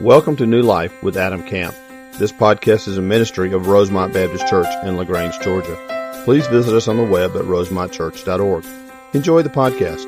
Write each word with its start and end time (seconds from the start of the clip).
Welcome 0.00 0.36
to 0.36 0.46
New 0.46 0.62
Life 0.62 1.02
with 1.02 1.16
Adam 1.16 1.42
Camp. 1.42 1.74
This 2.18 2.30
podcast 2.30 2.86
is 2.86 2.98
a 2.98 3.02
ministry 3.02 3.52
of 3.52 3.66
Rosemont 3.66 4.14
Baptist 4.14 4.46
Church 4.46 4.68
in 4.84 4.96
LaGrange, 4.96 5.36
Georgia. 5.40 6.22
Please 6.24 6.46
visit 6.46 6.72
us 6.72 6.86
on 6.86 6.98
the 6.98 7.02
web 7.02 7.34
at 7.34 7.42
rosemontchurch.org. 7.42 8.64
Enjoy 9.12 9.42
the 9.42 9.48
podcast. 9.48 10.04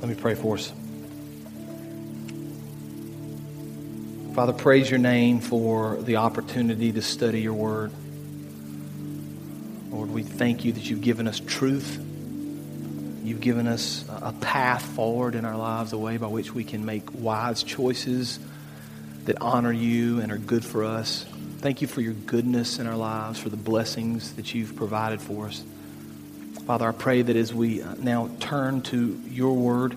Let 0.00 0.08
me 0.08 0.14
pray 0.14 0.36
for 0.36 0.54
us. 0.54 0.72
Father, 4.36 4.52
praise 4.52 4.88
your 4.88 5.00
name 5.00 5.40
for 5.40 5.96
the 5.96 6.14
opportunity 6.14 6.92
to 6.92 7.02
study 7.02 7.40
your 7.40 7.54
word. 7.54 7.90
Lord, 9.92 10.10
we 10.10 10.22
thank 10.22 10.64
you 10.64 10.72
that 10.72 10.88
you've 10.88 11.02
given 11.02 11.28
us 11.28 11.38
truth. 11.38 11.98
You've 13.22 13.42
given 13.42 13.66
us 13.66 14.06
a 14.08 14.32
path 14.32 14.82
forward 14.82 15.34
in 15.34 15.44
our 15.44 15.56
lives, 15.56 15.92
a 15.92 15.98
way 15.98 16.16
by 16.16 16.28
which 16.28 16.54
we 16.54 16.64
can 16.64 16.86
make 16.86 17.02
wise 17.12 17.62
choices 17.62 18.40
that 19.26 19.40
honor 19.42 19.70
you 19.70 20.20
and 20.20 20.32
are 20.32 20.38
good 20.38 20.64
for 20.64 20.82
us. 20.82 21.26
Thank 21.58 21.82
you 21.82 21.88
for 21.88 22.00
your 22.00 22.14
goodness 22.14 22.78
in 22.78 22.86
our 22.86 22.96
lives, 22.96 23.38
for 23.38 23.50
the 23.50 23.56
blessings 23.58 24.32
that 24.36 24.54
you've 24.54 24.76
provided 24.76 25.20
for 25.20 25.48
us. 25.48 25.62
Father, 26.66 26.88
I 26.88 26.92
pray 26.92 27.20
that 27.20 27.36
as 27.36 27.52
we 27.52 27.82
uh, 27.82 27.94
now 27.98 28.30
turn 28.40 28.80
to 28.82 29.20
your 29.28 29.52
word, 29.52 29.94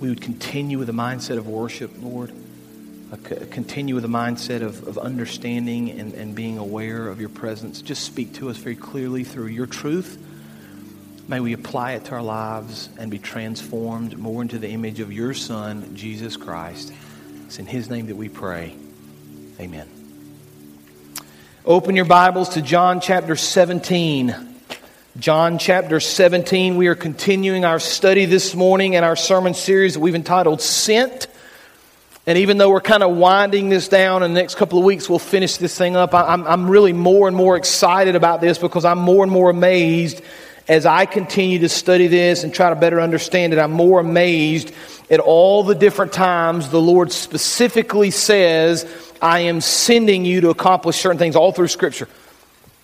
we 0.00 0.08
would 0.08 0.22
continue 0.22 0.76
with 0.76 0.88
a 0.88 0.92
mindset 0.92 1.38
of 1.38 1.46
worship, 1.46 1.92
Lord 2.00 2.32
continue 3.50 3.94
with 3.94 4.04
a 4.04 4.08
mindset 4.08 4.62
of, 4.62 4.86
of 4.88 4.98
understanding 4.98 5.90
and, 5.90 6.14
and 6.14 6.34
being 6.34 6.58
aware 6.58 7.08
of 7.08 7.20
your 7.20 7.28
presence. 7.28 7.80
Just 7.82 8.04
speak 8.04 8.34
to 8.34 8.50
us 8.50 8.56
very 8.56 8.76
clearly 8.76 9.24
through 9.24 9.46
your 9.46 9.66
truth. 9.66 10.18
May 11.26 11.40
we 11.40 11.52
apply 11.54 11.92
it 11.92 12.04
to 12.06 12.12
our 12.12 12.22
lives 12.22 12.90
and 12.98 13.10
be 13.10 13.18
transformed 13.18 14.18
more 14.18 14.42
into 14.42 14.58
the 14.58 14.68
image 14.68 15.00
of 15.00 15.12
your 15.12 15.32
Son, 15.32 15.96
Jesus 15.96 16.36
Christ. 16.36 16.92
It's 17.46 17.58
in 17.58 17.66
his 17.66 17.88
name 17.88 18.06
that 18.06 18.16
we 18.16 18.28
pray. 18.28 18.74
Amen. 19.58 19.88
Open 21.64 21.96
your 21.96 22.04
Bibles 22.04 22.50
to 22.50 22.62
John 22.62 23.00
chapter 23.00 23.36
17. 23.36 24.34
John 25.18 25.58
chapter 25.58 26.00
17. 26.00 26.76
We 26.76 26.88
are 26.88 26.94
continuing 26.94 27.64
our 27.64 27.78
study 27.78 28.26
this 28.26 28.54
morning 28.54 28.94
in 28.94 29.04
our 29.04 29.16
sermon 29.16 29.54
series 29.54 29.94
that 29.94 30.00
we've 30.00 30.14
entitled 30.14 30.60
Sent. 30.60 31.28
And 32.26 32.38
even 32.38 32.56
though 32.56 32.70
we're 32.70 32.80
kind 32.80 33.02
of 33.02 33.16
winding 33.16 33.68
this 33.68 33.88
down 33.88 34.22
in 34.22 34.32
the 34.32 34.40
next 34.40 34.54
couple 34.54 34.78
of 34.78 34.84
weeks, 34.84 35.10
we'll 35.10 35.18
finish 35.18 35.58
this 35.58 35.76
thing 35.76 35.94
up. 35.94 36.14
I'm, 36.14 36.46
I'm 36.46 36.70
really 36.70 36.94
more 36.94 37.28
and 37.28 37.36
more 37.36 37.56
excited 37.56 38.16
about 38.16 38.40
this 38.40 38.56
because 38.56 38.86
I'm 38.86 38.98
more 38.98 39.24
and 39.24 39.30
more 39.30 39.50
amazed 39.50 40.22
as 40.66 40.86
I 40.86 41.04
continue 41.04 41.58
to 41.58 41.68
study 41.68 42.06
this 42.06 42.42
and 42.42 42.54
try 42.54 42.70
to 42.70 42.76
better 42.76 42.98
understand 42.98 43.52
it. 43.52 43.58
I'm 43.58 43.72
more 43.72 44.00
amazed 44.00 44.72
at 45.10 45.20
all 45.20 45.64
the 45.64 45.74
different 45.74 46.14
times 46.14 46.70
the 46.70 46.80
Lord 46.80 47.12
specifically 47.12 48.10
says, 48.10 48.90
I 49.20 49.40
am 49.40 49.60
sending 49.60 50.24
you 50.24 50.40
to 50.42 50.48
accomplish 50.48 50.96
certain 50.96 51.18
things 51.18 51.36
all 51.36 51.52
through 51.52 51.68
Scripture. 51.68 52.08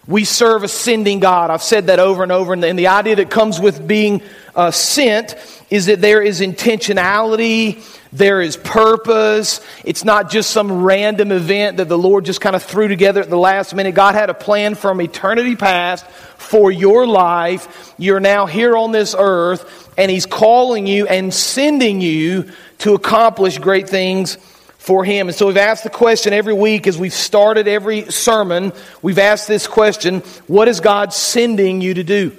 We 0.07 0.25
serve 0.25 0.65
a 0.65 0.69
sending 0.69 1.21
God. 1.21 1.51
I've 1.51 1.63
said 1.63 1.87
that 1.87 1.99
over 1.99 2.23
and 2.23 2.33
over. 2.33 2.53
And 2.53 2.63
the, 2.63 2.69
and 2.69 2.79
the 2.79 2.89
idea 2.89 3.17
that 3.17 3.31
comes 3.31 3.61
with 3.61 3.87
being 3.87 4.23
uh, 4.55 4.71
sent 4.71 5.37
is 5.71 5.87
that 5.87 6.01
there 6.01 6.23
is 6.23 6.41
intentionality 6.41 7.83
there 8.13 8.41
is 8.41 8.57
purpose. 8.57 9.61
It's 9.85 10.05
not 10.05 10.31
just 10.31 10.51
some 10.51 10.83
random 10.83 11.31
event 11.31 11.77
that 11.77 11.89
the 11.89 11.99
Lord 11.99 12.25
just 12.25 12.41
kind 12.41 12.57
of 12.57 12.63
threw 12.63 12.89
together 12.89 13.21
at 13.21 13.31
the 13.31 13.39
last 13.39 13.75
minute. 13.75 13.95
God 13.95 14.15
had 14.17 14.31
a 14.31 14.35
plan 14.35 14.75
from 14.75 15.01
eternity 15.01 15.55
past 15.55 16.05
for 16.07 16.73
your 16.73 17.07
life. 17.07 17.95
You're 17.99 18.21
now 18.21 18.47
here 18.47 18.77
on 18.77 18.91
this 18.91 19.15
earth, 19.17 19.93
and 19.97 20.11
He's 20.11 20.27
calling 20.27 20.89
you 20.89 21.07
and 21.07 21.33
sending 21.33 22.01
you 22.01 22.51
to 22.79 22.95
accomplish 22.95 23.59
great 23.59 23.89
things 23.89 24.39
for 24.81 25.05
Him. 25.05 25.29
And 25.29 25.37
so 25.37 25.47
we've 25.47 25.59
asked 25.59 25.85
the 25.85 25.91
question 25.91 26.33
every 26.33 26.55
week 26.55 26.87
as 26.87 26.97
we've 26.97 27.13
started 27.13 27.69
every 27.69 28.11
sermon, 28.11 28.73
we've 29.03 29.19
asked 29.19 29.47
this 29.47 29.67
question 29.67 30.21
What 30.47 30.69
is 30.69 30.81
God 30.81 31.13
sending 31.13 31.83
you 31.83 31.95
to 31.95 32.03
do? 32.03 32.35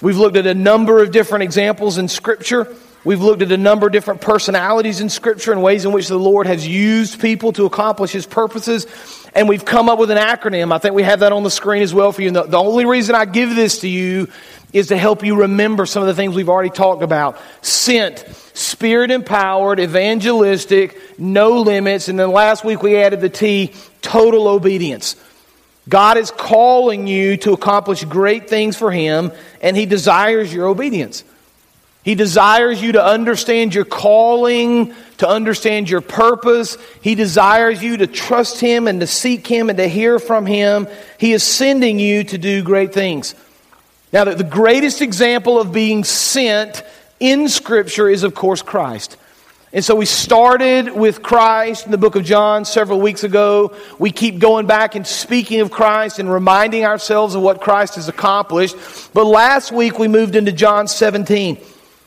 We've 0.00 0.16
looked 0.16 0.36
at 0.36 0.46
a 0.46 0.54
number 0.54 1.02
of 1.02 1.12
different 1.12 1.44
examples 1.44 1.98
in 1.98 2.08
Scripture. 2.08 2.74
We've 3.04 3.20
looked 3.20 3.42
at 3.42 3.52
a 3.52 3.58
number 3.58 3.86
of 3.86 3.92
different 3.92 4.22
personalities 4.22 5.00
in 5.00 5.10
Scripture 5.10 5.52
and 5.52 5.62
ways 5.62 5.84
in 5.84 5.92
which 5.92 6.08
the 6.08 6.18
Lord 6.18 6.46
has 6.46 6.66
used 6.66 7.20
people 7.20 7.52
to 7.52 7.66
accomplish 7.66 8.12
His 8.12 8.24
purposes. 8.24 8.86
And 9.34 9.48
we've 9.48 9.64
come 9.64 9.88
up 9.88 9.98
with 9.98 10.10
an 10.10 10.18
acronym. 10.18 10.72
I 10.72 10.78
think 10.78 10.94
we 10.94 11.02
have 11.02 11.20
that 11.20 11.32
on 11.32 11.42
the 11.42 11.50
screen 11.50 11.82
as 11.82 11.92
well 11.92 12.12
for 12.12 12.22
you. 12.22 12.30
The, 12.30 12.44
the 12.44 12.58
only 12.58 12.84
reason 12.84 13.14
I 13.14 13.24
give 13.24 13.56
this 13.56 13.80
to 13.80 13.88
you 13.88 14.28
is 14.72 14.88
to 14.88 14.96
help 14.96 15.24
you 15.24 15.36
remember 15.36 15.86
some 15.86 16.02
of 16.02 16.06
the 16.06 16.14
things 16.14 16.34
we've 16.34 16.48
already 16.48 16.70
talked 16.70 17.02
about. 17.02 17.38
Sent, 17.62 18.24
spirit 18.54 19.10
empowered, 19.10 19.80
evangelistic, 19.80 21.18
no 21.18 21.60
limits. 21.62 22.08
And 22.08 22.18
then 22.18 22.30
last 22.30 22.64
week 22.64 22.82
we 22.82 22.96
added 22.96 23.20
the 23.20 23.28
T, 23.28 23.72
total 24.02 24.48
obedience. 24.48 25.16
God 25.88 26.16
is 26.16 26.30
calling 26.30 27.06
you 27.06 27.36
to 27.38 27.52
accomplish 27.52 28.04
great 28.04 28.48
things 28.48 28.76
for 28.76 28.90
Him, 28.90 29.32
and 29.60 29.76
He 29.76 29.86
desires 29.86 30.52
your 30.52 30.66
obedience. 30.66 31.24
He 32.02 32.14
desires 32.14 32.82
you 32.82 32.92
to 32.92 33.04
understand 33.04 33.74
your 33.74 33.84
calling, 33.84 34.94
to 35.18 35.28
understand 35.28 35.88
your 35.88 36.00
purpose. 36.00 36.76
He 37.00 37.14
desires 37.14 37.82
you 37.82 37.98
to 37.98 38.06
trust 38.06 38.60
Him 38.60 38.88
and 38.88 39.00
to 39.00 39.06
seek 39.06 39.46
Him 39.46 39.68
and 39.68 39.78
to 39.78 39.88
hear 39.88 40.18
from 40.18 40.46
Him. 40.46 40.88
He 41.18 41.32
is 41.32 41.42
sending 41.42 41.98
you 41.98 42.24
to 42.24 42.38
do 42.38 42.62
great 42.62 42.92
things. 42.92 43.34
Now, 44.12 44.24
the 44.24 44.44
greatest 44.44 45.02
example 45.02 45.60
of 45.60 45.72
being 45.72 46.04
sent 46.04 46.82
in 47.18 47.48
Scripture 47.48 48.08
is, 48.08 48.22
of 48.22 48.34
course, 48.34 48.62
Christ. 48.62 49.16
And 49.72 49.84
so 49.84 49.96
we 49.96 50.06
started 50.06 50.92
with 50.92 51.20
Christ 51.20 51.86
in 51.86 51.90
the 51.90 51.98
book 51.98 52.14
of 52.14 52.24
John 52.24 52.64
several 52.64 53.00
weeks 53.00 53.24
ago. 53.24 53.74
We 53.98 54.12
keep 54.12 54.38
going 54.38 54.66
back 54.66 54.94
and 54.94 55.04
speaking 55.04 55.60
of 55.62 55.72
Christ 55.72 56.20
and 56.20 56.32
reminding 56.32 56.84
ourselves 56.84 57.34
of 57.34 57.42
what 57.42 57.60
Christ 57.60 57.96
has 57.96 58.08
accomplished. 58.08 58.76
But 59.12 59.24
last 59.24 59.72
week 59.72 59.98
we 59.98 60.06
moved 60.06 60.36
into 60.36 60.52
John 60.52 60.86
17. 60.86 61.58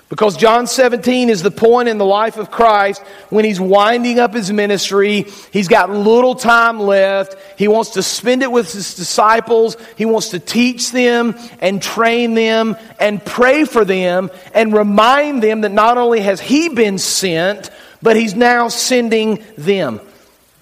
Because 0.10 0.38
John 0.38 0.68
17 0.68 1.30
is 1.30 1.44
the 1.44 1.52
point 1.52 1.90
in 1.90 1.98
the 1.98 2.06
life 2.06 2.38
of 2.38 2.50
Christ 2.50 3.02
when 3.30 3.44
he's 3.44 3.60
winding 3.60 4.20
up 4.20 4.34
his 4.34 4.50
ministry. 4.54 5.24
He's 5.52 5.68
got 5.68 5.90
little 5.90 6.34
time 6.34 6.80
left. 6.80 7.36
He 7.58 7.68
wants 7.68 7.92
to 7.92 8.04
spend 8.04 8.42
it 8.42 8.50
with 8.50 8.72
his 8.72 8.96
disciples. 8.96 9.76
He 9.98 10.06
wants 10.06 10.30
to 10.30 10.40
teach 10.40 10.92
them 10.92 11.36
and 11.60 11.82
train 11.82 12.36
them 12.36 12.78
and 13.02 13.24
pray 13.24 13.66
for 13.66 13.84
them 13.84 14.32
and 14.54 14.74
remind 14.74 15.44
them 15.44 15.62
that 15.62 15.74
not 15.74 15.98
only 15.98 16.22
has 16.22 16.40
he 16.40 16.70
been 16.70 17.00
sent, 17.00 17.70
but 18.02 18.16
he's 18.16 18.34
now 18.34 18.70
sending 18.70 19.44
them. 19.58 20.00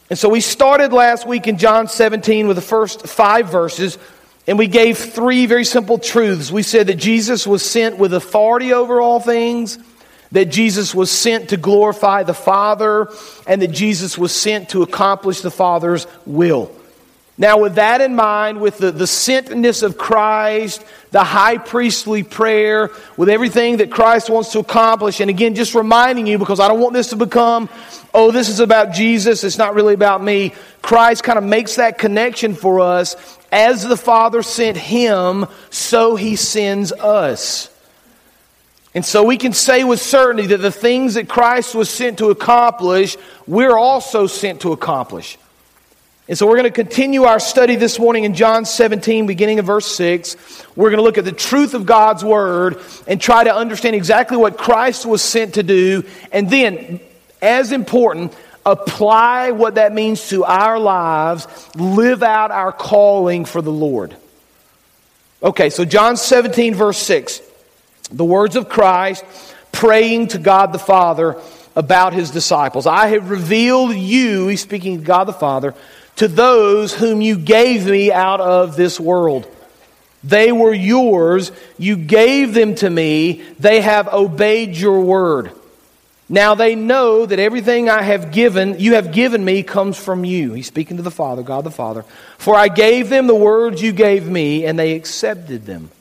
And 0.09 0.17
so 0.17 0.29
we 0.29 0.41
started 0.41 0.91
last 0.91 1.27
week 1.27 1.47
in 1.47 1.57
John 1.57 1.87
17 1.87 2.47
with 2.47 2.55
the 2.55 2.61
first 2.61 3.07
five 3.07 3.51
verses. 3.51 3.99
And 4.47 4.59
we 4.59 4.67
gave 4.67 4.97
three 4.97 5.47
very 5.47 5.65
simple 5.65 5.97
truths. 5.97 6.51
We 6.51 6.63
said 6.63 6.87
that 6.87 6.95
Jesus 6.95 7.47
was 7.47 7.65
sent 7.65 7.97
with 7.97 8.13
authority 8.13 8.73
over 8.73 9.01
all 9.01 9.19
things, 9.19 9.79
that 10.31 10.45
Jesus 10.45 10.93
was 10.93 11.09
sent 11.09 11.49
to 11.49 11.57
glorify 11.57 12.23
the 12.23 12.33
Father, 12.33 13.09
and 13.47 13.61
that 13.61 13.69
Jesus 13.71 14.17
was 14.17 14.31
sent 14.31 14.69
to 14.69 14.83
accomplish 14.83 15.41
the 15.41 15.51
Father's 15.51 16.05
will. 16.25 16.71
Now, 17.37 17.57
with 17.59 17.75
that 17.75 17.99
in 17.99 18.15
mind, 18.15 18.61
with 18.61 18.77
the, 18.77 18.91
the 18.91 19.05
sentness 19.05 19.83
of 19.83 19.97
Christ, 19.97 20.85
the 21.11 21.23
high 21.23 21.57
priestly 21.57 22.23
prayer, 22.23 22.91
with 23.17 23.27
everything 23.27 23.77
that 23.77 23.91
Christ 23.91 24.29
wants 24.29 24.53
to 24.53 24.59
accomplish, 24.59 25.19
and 25.19 25.29
again, 25.29 25.53
just 25.53 25.75
reminding 25.75 26.27
you 26.27 26.37
because 26.37 26.61
I 26.61 26.69
don't 26.69 26.79
want 26.79 26.93
this 26.93 27.09
to 27.09 27.17
become, 27.17 27.67
oh, 28.13 28.31
this 28.31 28.47
is 28.47 28.61
about 28.61 28.93
Jesus, 28.93 29.43
it's 29.43 29.57
not 29.57 29.75
really 29.75 29.93
about 29.93 30.23
me. 30.23 30.53
Christ 30.81 31.23
kind 31.23 31.37
of 31.37 31.43
makes 31.43 31.75
that 31.75 31.97
connection 31.97 32.55
for 32.55 32.79
us. 32.79 33.15
As 33.55 33.83
the 33.83 33.95
Father 33.95 34.43
sent 34.43 34.75
him, 34.75 35.45
so 35.69 36.17
he 36.17 36.35
sends 36.35 36.91
us. 36.91 37.69
And 38.93 39.05
so 39.05 39.23
we 39.23 39.37
can 39.37 39.53
say 39.53 39.85
with 39.85 40.01
certainty 40.01 40.47
that 40.47 40.57
the 40.57 40.73
things 40.73 41.13
that 41.13 41.29
Christ 41.29 41.73
was 41.73 41.89
sent 41.89 42.17
to 42.17 42.31
accomplish, 42.31 43.15
we're 43.47 43.77
also 43.77 44.27
sent 44.27 44.59
to 44.63 44.73
accomplish. 44.73 45.37
And 46.27 46.37
so 46.37 46.45
we're 46.47 46.57
going 46.57 46.65
to 46.65 46.69
continue 46.69 47.23
our 47.23 47.39
study 47.39 47.77
this 47.77 47.97
morning 47.97 48.25
in 48.25 48.33
John 48.33 48.65
17, 48.65 49.25
beginning 49.25 49.59
of 49.59 49.65
verse 49.67 49.85
6. 49.85 50.35
We're 50.75 50.89
going 50.89 50.97
to 50.97 51.03
look 51.03 51.17
at 51.17 51.23
the 51.23 51.31
truth 51.31 51.75
of 51.75 51.85
God's 51.85 52.25
Word 52.25 52.81
and 53.07 53.21
try 53.21 53.45
to 53.45 53.55
understand 53.55 53.95
exactly 53.95 54.35
what 54.35 54.57
Christ 54.57 55.05
was 55.05 55.21
sent 55.21 55.53
to 55.53 55.63
do. 55.63 56.03
And 56.33 56.49
then, 56.49 56.99
as 57.41 57.71
important, 57.71 58.33
apply 58.65 59.51
what 59.51 59.75
that 59.75 59.93
means 59.93 60.29
to 60.29 60.43
our 60.43 60.79
lives, 60.79 61.47
live 61.75 62.23
out 62.23 62.51
our 62.51 62.71
calling 62.71 63.45
for 63.45 63.61
the 63.61 63.71
Lord. 63.71 64.15
Okay, 65.43 65.69
so 65.69 65.85
John 65.85 66.17
17, 66.17 66.73
verse 66.73 66.97
6. 66.97 67.41
The 68.11 68.25
words 68.25 68.55
of 68.55 68.69
Christ 68.69 69.23
praying 69.71 70.29
to 70.29 70.37
God 70.37 70.71
the 70.71 70.79
Father 70.79 71.39
about 71.75 72.13
his 72.13 72.31
disciples. 72.31 72.87
I 72.87 73.07
have 73.07 73.29
revealed 73.29 73.95
you, 73.95 74.47
he's 74.47 74.61
speaking 74.61 74.99
to 74.99 75.03
God 75.03 75.25
the 75.25 75.33
Father 75.33 75.75
to 76.17 76.27
those 76.27 76.93
whom 76.93 77.21
you 77.21 77.37
gave 77.37 77.85
me 77.85 78.11
out 78.11 78.39
of 78.39 78.75
this 78.75 78.99
world. 78.99 79.47
They 80.23 80.51
were 80.51 80.73
yours. 80.73 81.51
You 81.77 81.97
gave 81.97 82.53
them 82.53 82.75
to 82.75 82.89
me. 82.89 83.43
They 83.59 83.81
have 83.81 84.07
obeyed 84.07 84.75
your 84.75 85.01
word. 85.01 85.51
Now 86.27 86.55
they 86.55 86.73
know 86.73 87.25
that 87.25 87.37
everything 87.37 87.87
I 87.87 88.01
have 88.01 88.31
given, 88.31 88.79
you 88.79 88.95
have 88.95 89.11
given 89.11 89.45
me, 89.45 89.61
comes 89.61 89.97
from 89.97 90.25
you. 90.25 90.53
He's 90.53 90.67
speaking 90.67 90.97
to 90.97 91.03
the 91.03 91.11
Father, 91.11 91.43
God 91.43 91.63
the 91.63 91.71
Father. 91.71 92.03
For 92.37 92.55
I 92.55 92.67
gave 92.67 93.09
them 93.09 93.27
the 93.27 93.35
words 93.35 93.81
you 93.81 93.91
gave 93.91 94.27
me, 94.27 94.65
and 94.65 94.77
they 94.77 94.93
accepted 94.93 95.65
them. 95.65 95.91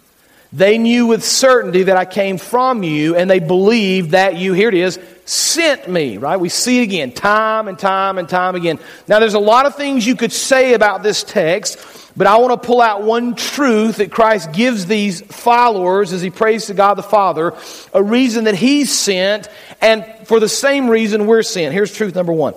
They 0.51 0.79
knew 0.79 1.07
with 1.07 1.25
certainty 1.25 1.83
that 1.85 1.97
I 1.97 2.05
came 2.05 2.39
from 2.39 2.85
you, 2.85 3.17
and 3.17 3.29
they 3.29 3.41
believed 3.41 4.13
that 4.13 4.37
you, 4.37 4.53
here 4.53 4.69
it 4.69 4.75
is, 4.75 4.99
sent 5.27 5.89
me, 5.89 6.17
right? 6.17 6.39
We 6.39 6.49
see 6.49 6.79
it 6.79 6.85
again, 6.85 7.11
time 7.13 7.67
and 7.67 7.79
time 7.79 8.19
and 8.19 8.29
time 8.29 8.55
again. 8.55 8.79
Now, 9.09 9.19
there's 9.19 9.35
a 9.35 9.41
lot 9.41 9.67
of 9.67 9.75
things 9.75 10.07
you 10.07 10.15
could 10.15 10.33
say 10.33 10.75
about 10.75 11.03
this 11.03 11.25
text, 11.25 11.79
but 12.17 12.27
I 12.27 12.37
want 12.39 12.61
to 12.61 12.67
pull 12.67 12.81
out 12.81 13.03
one 13.03 13.35
truth 13.35 13.97
that 13.97 14.11
Christ 14.13 14.53
gives 14.53 14.87
these 14.87 15.21
followers 15.21 16.13
as 16.13 16.23
he 16.23 16.31
prays 16.31 16.67
to 16.67 16.75
God 16.75 16.95
the 16.95 17.03
Father, 17.03 17.55
a 17.93 18.03
reason 18.03 18.45
that 18.45 18.55
he's 18.55 18.97
sent, 18.97 19.49
and 19.81 20.05
for 20.27 20.39
the 20.39 20.49
same 20.49 20.89
reason 20.89 21.27
we're 21.27 21.43
sent. 21.43 21.73
Here's 21.73 21.93
truth 21.95 22.15
number 22.15 22.33
one 22.33 22.55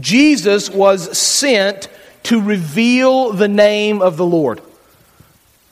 Jesus 0.00 0.70
was 0.70 1.16
sent 1.16 1.88
to 2.24 2.40
reveal 2.40 3.32
the 3.32 3.48
name 3.48 4.02
of 4.02 4.16
the 4.16 4.26
Lord. 4.26 4.60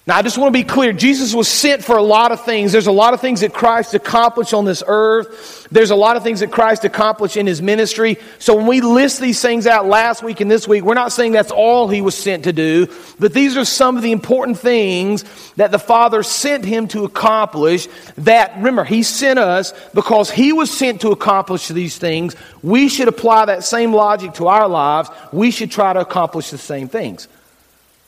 Now, 0.08 0.18
I 0.18 0.22
just 0.22 0.38
want 0.38 0.54
to 0.54 0.56
be 0.56 0.62
clear. 0.62 0.92
Jesus 0.92 1.34
was 1.34 1.48
sent 1.48 1.82
for 1.82 1.96
a 1.96 2.02
lot 2.02 2.30
of 2.30 2.44
things. 2.44 2.70
There's 2.70 2.86
a 2.86 2.92
lot 2.92 3.12
of 3.12 3.20
things 3.20 3.40
that 3.40 3.52
Christ 3.52 3.92
accomplished 3.92 4.54
on 4.54 4.64
this 4.64 4.84
earth. 4.86 5.66
There's 5.72 5.90
a 5.90 5.96
lot 5.96 6.16
of 6.16 6.22
things 6.22 6.38
that 6.40 6.52
Christ 6.52 6.84
accomplished 6.84 7.36
in 7.36 7.44
his 7.44 7.60
ministry. 7.60 8.16
So 8.38 8.54
when 8.54 8.68
we 8.68 8.80
list 8.80 9.20
these 9.20 9.42
things 9.42 9.66
out 9.66 9.86
last 9.86 10.22
week 10.22 10.40
and 10.40 10.48
this 10.48 10.68
week, 10.68 10.84
we're 10.84 10.94
not 10.94 11.10
saying 11.10 11.32
that's 11.32 11.50
all 11.50 11.88
he 11.88 12.02
was 12.02 12.16
sent 12.16 12.44
to 12.44 12.52
do, 12.52 12.86
but 13.18 13.32
these 13.32 13.56
are 13.56 13.64
some 13.64 13.96
of 13.96 14.04
the 14.04 14.12
important 14.12 14.60
things 14.60 15.24
that 15.56 15.72
the 15.72 15.78
Father 15.80 16.22
sent 16.22 16.64
him 16.64 16.86
to 16.88 17.04
accomplish 17.04 17.88
that, 18.18 18.56
remember, 18.58 18.84
he 18.84 19.02
sent 19.02 19.40
us 19.40 19.72
because 19.92 20.30
he 20.30 20.52
was 20.52 20.70
sent 20.70 21.00
to 21.00 21.10
accomplish 21.10 21.66
these 21.66 21.98
things. 21.98 22.36
We 22.62 22.88
should 22.88 23.08
apply 23.08 23.46
that 23.46 23.64
same 23.64 23.92
logic 23.92 24.34
to 24.34 24.46
our 24.46 24.68
lives. 24.68 25.10
We 25.32 25.50
should 25.50 25.72
try 25.72 25.94
to 25.94 25.98
accomplish 25.98 26.50
the 26.50 26.58
same 26.58 26.86
things. 26.86 27.26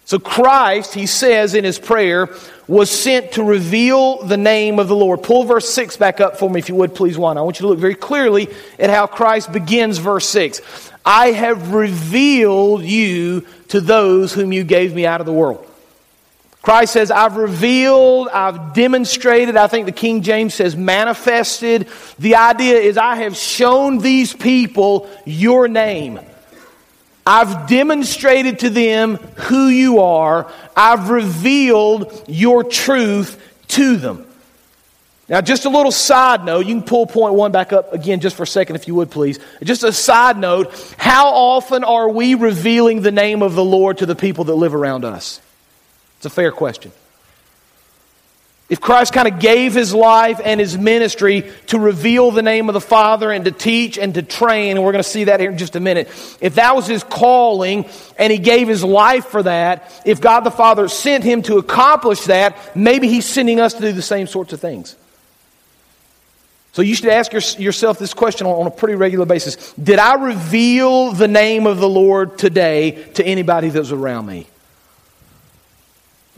So 0.09 0.19
Christ, 0.19 0.95
he 0.95 1.05
says 1.05 1.55
in 1.55 1.65
his 1.65 1.79
prayer, 1.79 2.35
was 2.67 2.91
sent 2.91 3.33
to 3.33 3.43
reveal 3.43 4.23
the 4.23 4.39
name 4.39 4.79
of 4.79 4.89
the 4.89 4.97
Lord. 4.97 5.23
Pull 5.23 5.45
verse 5.45 5.69
6 5.69 5.99
back 5.99 6.19
up 6.19 6.39
for 6.39 6.49
me, 6.49 6.61
if 6.61 6.71
you 6.71 6.77
would, 6.77 6.95
please, 6.95 7.19
one. 7.19 7.37
I 7.37 7.43
want 7.43 7.61
you 7.61 7.65
to 7.65 7.69
look 7.69 7.79
very 7.79 7.95
clearly 7.95 8.49
at 8.79 8.89
how 8.89 9.07
Christ 9.07 9.53
begins 9.53 9.99
verse 9.99 10.27
6. 10.31 10.63
I 11.05 11.33
have 11.33 11.75
revealed 11.75 12.85
you 12.85 13.45
to 13.69 13.83
those 13.83 14.33
whom 14.33 14.51
you 14.51 14.65
gave 14.65 14.95
me 14.95 15.05
out 15.05 15.21
of 15.21 15.27
the 15.27 15.33
world. 15.35 15.63
Christ 16.63 16.95
says, 16.95 17.11
I've 17.11 17.37
revealed, 17.37 18.29
I've 18.29 18.73
demonstrated, 18.73 19.59
I 19.59 19.67
think 19.67 19.85
the 19.85 19.93
King 19.93 20.23
James 20.23 20.55
says 20.55 20.75
manifested. 20.75 21.87
The 22.19 22.37
idea 22.37 22.79
is, 22.79 22.97
I 22.97 23.17
have 23.17 23.37
shown 23.37 23.99
these 23.99 24.33
people 24.33 25.07
your 25.27 25.69
name. 25.69 26.19
I've 27.29 27.69
demonstrated 27.69 28.61
to 28.61 28.71
them 28.71 29.17
who 29.17 29.69
you 29.69 30.01
are. 30.01 30.51
I've 30.75 31.11
revealed 31.11 32.25
your 32.27 32.65
truth 32.65 33.39
to 33.69 33.99
them. 33.99 34.25
Now, 35.29 35.43
just 35.43 35.67
a 35.67 35.69
little 35.69 35.93
side 35.93 36.47
note. 36.47 36.65
You 36.65 36.77
can 36.77 36.85
pull 36.85 37.07
point 37.07 37.35
one 37.35 37.53
back 37.53 37.75
up 37.75 37.93
again 37.93 38.21
just 38.21 38.35
for 38.35 38.45
a 38.45 38.47
second, 38.47 38.77
if 38.77 38.89
you 38.89 38.95
would, 38.95 39.11
please. 39.11 39.39
Just 39.63 39.85
a 39.85 39.93
side 39.93 40.39
note. 40.39 40.73
How 40.97 41.27
often 41.29 41.85
are 41.85 42.09
we 42.09 42.35
revealing 42.35 43.03
the 43.03 43.13
name 43.13 43.43
of 43.43 43.55
the 43.55 43.65
Lord 43.65 43.99
to 43.99 44.07
the 44.07 44.17
people 44.17 44.45
that 44.45 44.55
live 44.55 44.75
around 44.75 45.05
us? 45.05 45.43
It's 46.17 46.25
a 46.25 46.31
fair 46.31 46.51
question. 46.51 46.93
If 48.69 48.83
Christ 48.83 49.15
kind 49.15 49.27
of 49.27 49.41
gave 49.41 49.73
his 49.73 49.95
life 49.95 50.41
and 50.45 50.61
his 50.61 50.77
ministry 50.77 51.51
to 51.69 51.79
reveal 51.79 52.31
the 52.31 52.43
name 52.43 52.69
of 52.69 52.75
the 52.75 52.83
Father 52.83 53.31
and 53.33 53.47
to 53.47 53.51
teach 53.51 53.97
and 53.97 54.13
to 54.13 54.23
train, 54.23 54.77
and 54.77 54.85
we're 54.85 54.93
going 54.93 55.03
to 55.03 55.09
see 55.09 55.25
that 55.25 55.41
here 55.41 55.51
in 55.51 55.57
just 55.57 55.75
a 55.75 55.81
minute. 55.81 56.09
If 56.43 56.57
that 56.57 56.77
was 56.77 56.87
his 56.87 57.03
calling 57.03 57.87
and 58.19 58.31
he 58.31 58.39
gave 58.39 58.69
his 58.69 58.85
life 58.85 59.25
for 59.27 59.43
that, 59.43 60.03
if 60.05 60.21
God 60.21 60.41
the 60.41 60.51
Father 60.51 60.87
sent 60.89 61.25
him 61.25 61.41
to 61.43 61.57
accomplish 61.57 62.25
that, 62.25 62.77
maybe 62.77 63.09
he's 63.09 63.25
sending 63.25 63.59
us 63.59 63.73
to 63.73 63.81
do 63.81 63.93
the 63.93 64.03
same 64.03 64.27
sorts 64.27 64.53
of 64.53 64.61
things. 64.61 64.97
So 66.73 66.83
you 66.83 66.95
should 66.95 67.09
ask 67.09 67.33
your, 67.33 67.43
yourself 67.59 67.99
this 67.99 68.13
question 68.13 68.47
on, 68.47 68.61
on 68.61 68.67
a 68.67 68.71
pretty 68.71 68.97
regular 68.97 69.25
basis 69.25 69.73
Did 69.73 69.99
I 69.99 70.15
reveal 70.15 71.13
the 71.13 71.27
name 71.27 71.67
of 71.67 71.79
the 71.79 71.89
Lord 71.89 72.37
today 72.37 73.11
to 73.15 73.25
anybody 73.25 73.71
that 73.71 73.79
was 73.79 73.93
around 73.93 74.27
me? 74.27 74.47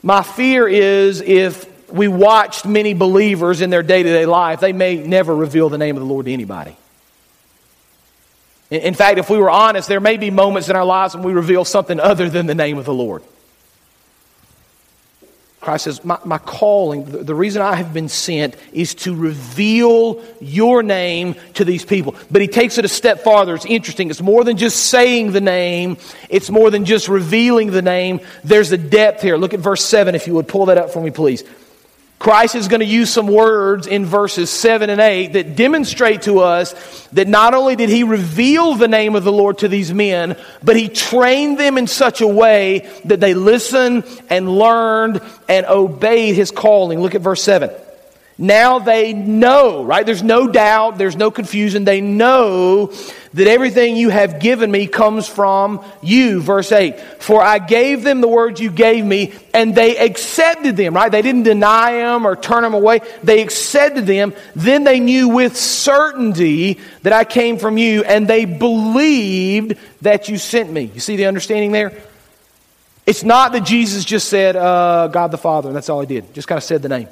My 0.00 0.22
fear 0.22 0.68
is 0.68 1.20
if 1.20 1.68
we 1.92 2.08
watched 2.08 2.64
many 2.64 2.94
believers 2.94 3.60
in 3.60 3.70
their 3.70 3.82
day 3.82 4.02
to 4.02 4.08
day 4.08 4.26
life, 4.26 4.60
they 4.60 4.72
may 4.72 4.96
never 4.96 5.34
reveal 5.34 5.68
the 5.68 5.78
name 5.78 5.96
of 5.96 6.02
the 6.02 6.08
Lord 6.08 6.26
to 6.26 6.32
anybody. 6.32 6.76
In 8.70 8.94
fact, 8.94 9.18
if 9.18 9.28
we 9.28 9.38
were 9.38 9.50
honest, 9.50 9.88
there 9.88 10.00
may 10.00 10.16
be 10.16 10.30
moments 10.30 10.68
in 10.68 10.76
our 10.76 10.84
lives 10.84 11.14
when 11.14 11.24
we 11.24 11.32
reveal 11.32 11.64
something 11.64 11.98
other 11.98 12.30
than 12.30 12.46
the 12.46 12.54
name 12.54 12.78
of 12.78 12.84
the 12.84 12.94
Lord. 12.94 13.22
Christ 15.60 15.84
says, 15.84 16.04
My, 16.04 16.18
my 16.24 16.38
calling, 16.38 17.04
the, 17.04 17.18
the 17.18 17.34
reason 17.34 17.60
I 17.60 17.74
have 17.74 17.92
been 17.92 18.08
sent 18.08 18.56
is 18.72 18.94
to 18.96 19.14
reveal 19.14 20.24
your 20.40 20.82
name 20.82 21.34
to 21.54 21.64
these 21.64 21.84
people. 21.84 22.14
But 22.30 22.40
he 22.40 22.48
takes 22.48 22.78
it 22.78 22.84
a 22.84 22.88
step 22.88 23.20
farther. 23.20 23.54
It's 23.54 23.66
interesting. 23.66 24.08
It's 24.08 24.22
more 24.22 24.42
than 24.42 24.56
just 24.56 24.86
saying 24.86 25.32
the 25.32 25.40
name, 25.40 25.98
it's 26.30 26.48
more 26.48 26.70
than 26.70 26.86
just 26.86 27.08
revealing 27.08 27.72
the 27.72 27.82
name. 27.82 28.20
There's 28.42 28.72
a 28.72 28.78
depth 28.78 29.20
here. 29.20 29.36
Look 29.36 29.52
at 29.52 29.60
verse 29.60 29.84
7, 29.84 30.14
if 30.14 30.26
you 30.26 30.34
would 30.34 30.48
pull 30.48 30.66
that 30.66 30.78
up 30.78 30.90
for 30.90 31.02
me, 31.02 31.10
please. 31.10 31.44
Christ 32.20 32.54
is 32.54 32.68
going 32.68 32.80
to 32.80 32.86
use 32.86 33.10
some 33.10 33.28
words 33.28 33.86
in 33.86 34.04
verses 34.04 34.50
7 34.50 34.90
and 34.90 35.00
8 35.00 35.32
that 35.32 35.56
demonstrate 35.56 36.22
to 36.22 36.40
us 36.40 36.74
that 37.12 37.26
not 37.26 37.54
only 37.54 37.76
did 37.76 37.88
he 37.88 38.04
reveal 38.04 38.74
the 38.74 38.88
name 38.88 39.16
of 39.16 39.24
the 39.24 39.32
Lord 39.32 39.56
to 39.58 39.68
these 39.68 39.90
men, 39.94 40.36
but 40.62 40.76
he 40.76 40.90
trained 40.90 41.58
them 41.58 41.78
in 41.78 41.86
such 41.86 42.20
a 42.20 42.28
way 42.28 42.86
that 43.06 43.20
they 43.20 43.32
listened 43.32 44.04
and 44.28 44.50
learned 44.50 45.22
and 45.48 45.64
obeyed 45.64 46.34
his 46.34 46.50
calling. 46.50 47.00
Look 47.00 47.14
at 47.14 47.22
verse 47.22 47.42
7. 47.42 47.70
Now 48.40 48.78
they 48.78 49.12
know, 49.12 49.84
right? 49.84 50.06
There's 50.06 50.22
no 50.22 50.48
doubt, 50.48 50.96
there's 50.96 51.14
no 51.14 51.30
confusion. 51.30 51.84
They 51.84 52.00
know 52.00 52.86
that 53.34 53.46
everything 53.46 53.98
you 53.98 54.08
have 54.08 54.40
given 54.40 54.70
me 54.70 54.86
comes 54.86 55.28
from 55.28 55.84
you. 56.02 56.40
Verse 56.40 56.72
8. 56.72 56.98
For 57.18 57.42
I 57.42 57.58
gave 57.58 58.02
them 58.02 58.22
the 58.22 58.28
words 58.28 58.58
you 58.58 58.70
gave 58.70 59.04
me, 59.04 59.34
and 59.52 59.74
they 59.74 59.98
accepted 59.98 60.74
them, 60.78 60.94
right? 60.94 61.12
They 61.12 61.20
didn't 61.20 61.42
deny 61.42 61.92
them 61.92 62.26
or 62.26 62.34
turn 62.34 62.62
them 62.62 62.72
away. 62.72 63.00
They 63.22 63.42
accepted 63.42 64.06
them. 64.06 64.32
Then 64.56 64.84
they 64.84 65.00
knew 65.00 65.28
with 65.28 65.54
certainty 65.54 66.80
that 67.02 67.12
I 67.12 67.24
came 67.24 67.58
from 67.58 67.76
you, 67.76 68.04
and 68.04 68.26
they 68.26 68.46
believed 68.46 69.76
that 70.00 70.30
you 70.30 70.38
sent 70.38 70.72
me. 70.72 70.90
You 70.94 71.00
see 71.00 71.16
the 71.16 71.26
understanding 71.26 71.72
there? 71.72 71.92
It's 73.04 73.22
not 73.22 73.52
that 73.52 73.64
Jesus 73.64 74.02
just 74.02 74.30
said, 74.30 74.56
uh, 74.56 75.08
God 75.08 75.30
the 75.30 75.36
Father, 75.36 75.68
and 75.68 75.76
that's 75.76 75.90
all 75.90 76.00
he 76.00 76.06
did. 76.06 76.32
Just 76.32 76.48
kind 76.48 76.56
of 76.56 76.64
said 76.64 76.80
the 76.80 76.88
name. 76.88 77.08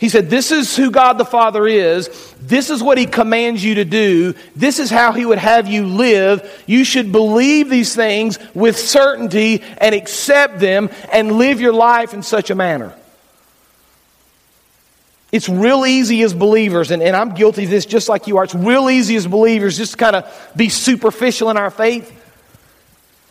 He 0.00 0.08
said, 0.08 0.30
This 0.30 0.50
is 0.50 0.74
who 0.74 0.90
God 0.90 1.18
the 1.18 1.26
Father 1.26 1.66
is. 1.66 2.08
This 2.40 2.70
is 2.70 2.82
what 2.82 2.96
He 2.96 3.04
commands 3.04 3.62
you 3.62 3.74
to 3.76 3.84
do. 3.84 4.34
This 4.56 4.78
is 4.78 4.88
how 4.88 5.12
He 5.12 5.26
would 5.26 5.38
have 5.38 5.68
you 5.68 5.86
live. 5.86 6.64
You 6.66 6.84
should 6.84 7.12
believe 7.12 7.68
these 7.68 7.94
things 7.94 8.38
with 8.54 8.78
certainty 8.78 9.62
and 9.76 9.94
accept 9.94 10.58
them 10.58 10.88
and 11.12 11.32
live 11.32 11.60
your 11.60 11.74
life 11.74 12.14
in 12.14 12.22
such 12.22 12.48
a 12.48 12.54
manner. 12.54 12.94
It's 15.32 15.50
real 15.50 15.84
easy 15.84 16.22
as 16.22 16.32
believers, 16.32 16.90
and, 16.90 17.02
and 17.02 17.14
I'm 17.14 17.34
guilty 17.34 17.64
of 17.64 17.70
this 17.70 17.84
just 17.84 18.08
like 18.08 18.26
you 18.26 18.38
are. 18.38 18.44
It's 18.44 18.54
real 18.54 18.88
easy 18.88 19.16
as 19.16 19.26
believers 19.26 19.76
just 19.76 19.92
to 19.92 19.98
kind 19.98 20.16
of 20.16 20.52
be 20.56 20.70
superficial 20.70 21.50
in 21.50 21.58
our 21.58 21.70
faith 21.70 22.19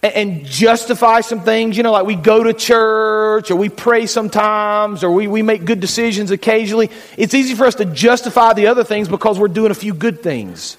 and 0.02 0.46
justify 0.46 1.22
some 1.22 1.42
things. 1.42 1.76
You 1.76 1.84
know, 1.84 1.92
like 1.92 2.06
we 2.06 2.16
go 2.16 2.44
to 2.44 2.54
church 2.54 3.52
or 3.52 3.56
we 3.56 3.70
pray 3.70 4.06
sometimes 4.06 5.04
or 5.04 5.12
we, 5.12 5.28
we 5.28 5.42
make 5.42 5.66
good 5.66 5.80
decisions 5.80 6.32
occasionally. 6.32 6.90
It's 7.18 7.34
easy 7.34 7.56
for 7.56 7.66
us 7.66 7.76
to 7.76 7.86
justify 7.86 8.54
the 8.54 8.68
other 8.68 8.84
things 8.84 9.08
because 9.08 9.38
we're 9.38 9.50
doing 9.50 9.72
a 9.72 9.76
few 9.76 9.94
good 9.94 10.22
things. 10.24 10.78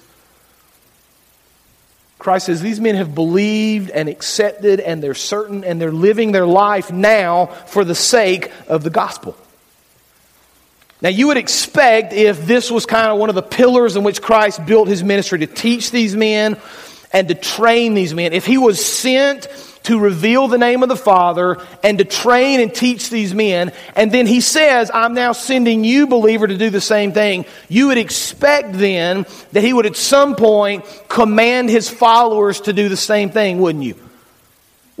Christ 2.17 2.47
says 2.47 2.61
these 2.61 2.79
men 2.79 2.95
have 2.95 3.15
believed 3.15 3.89
and 3.89 4.07
accepted 4.07 4.79
and 4.79 5.01
they're 5.01 5.15
certain 5.15 5.63
and 5.63 5.81
they're 5.81 5.91
living 5.91 6.31
their 6.31 6.45
life 6.45 6.91
now 6.91 7.47
for 7.47 7.83
the 7.83 7.95
sake 7.95 8.51
of 8.67 8.83
the 8.83 8.91
gospel. 8.91 9.35
Now, 11.01 11.09
you 11.09 11.27
would 11.27 11.37
expect 11.37 12.13
if 12.13 12.45
this 12.45 12.69
was 12.69 12.85
kind 12.85 13.11
of 13.11 13.17
one 13.17 13.29
of 13.29 13.35
the 13.35 13.41
pillars 13.41 13.95
in 13.95 14.03
which 14.03 14.21
Christ 14.21 14.63
built 14.67 14.87
his 14.87 15.03
ministry 15.03 15.39
to 15.39 15.47
teach 15.47 15.89
these 15.89 16.15
men 16.15 16.57
and 17.13 17.27
to 17.27 17.35
train 17.35 17.93
these 17.93 18.13
men. 18.13 18.33
If 18.33 18.45
he 18.45 18.57
was 18.57 18.83
sent 18.83 19.47
to 19.83 19.99
reveal 19.99 20.47
the 20.47 20.57
name 20.57 20.83
of 20.83 20.89
the 20.89 20.95
Father 20.95 21.57
and 21.83 21.97
to 21.97 22.05
train 22.05 22.59
and 22.59 22.73
teach 22.73 23.09
these 23.09 23.33
men, 23.33 23.71
and 23.95 24.11
then 24.11 24.27
he 24.27 24.39
says, 24.41 24.91
I'm 24.93 25.13
now 25.13 25.31
sending 25.31 25.83
you, 25.83 26.07
believer, 26.07 26.47
to 26.47 26.57
do 26.57 26.69
the 26.69 26.81
same 26.81 27.13
thing, 27.13 27.45
you 27.67 27.87
would 27.87 27.97
expect 27.97 28.73
then 28.73 29.25
that 29.53 29.63
he 29.63 29.73
would 29.73 29.85
at 29.85 29.95
some 29.95 30.35
point 30.35 30.85
command 31.07 31.69
his 31.69 31.89
followers 31.89 32.61
to 32.61 32.73
do 32.73 32.89
the 32.89 32.97
same 32.97 33.31
thing, 33.31 33.59
wouldn't 33.59 33.83
you? 33.83 33.95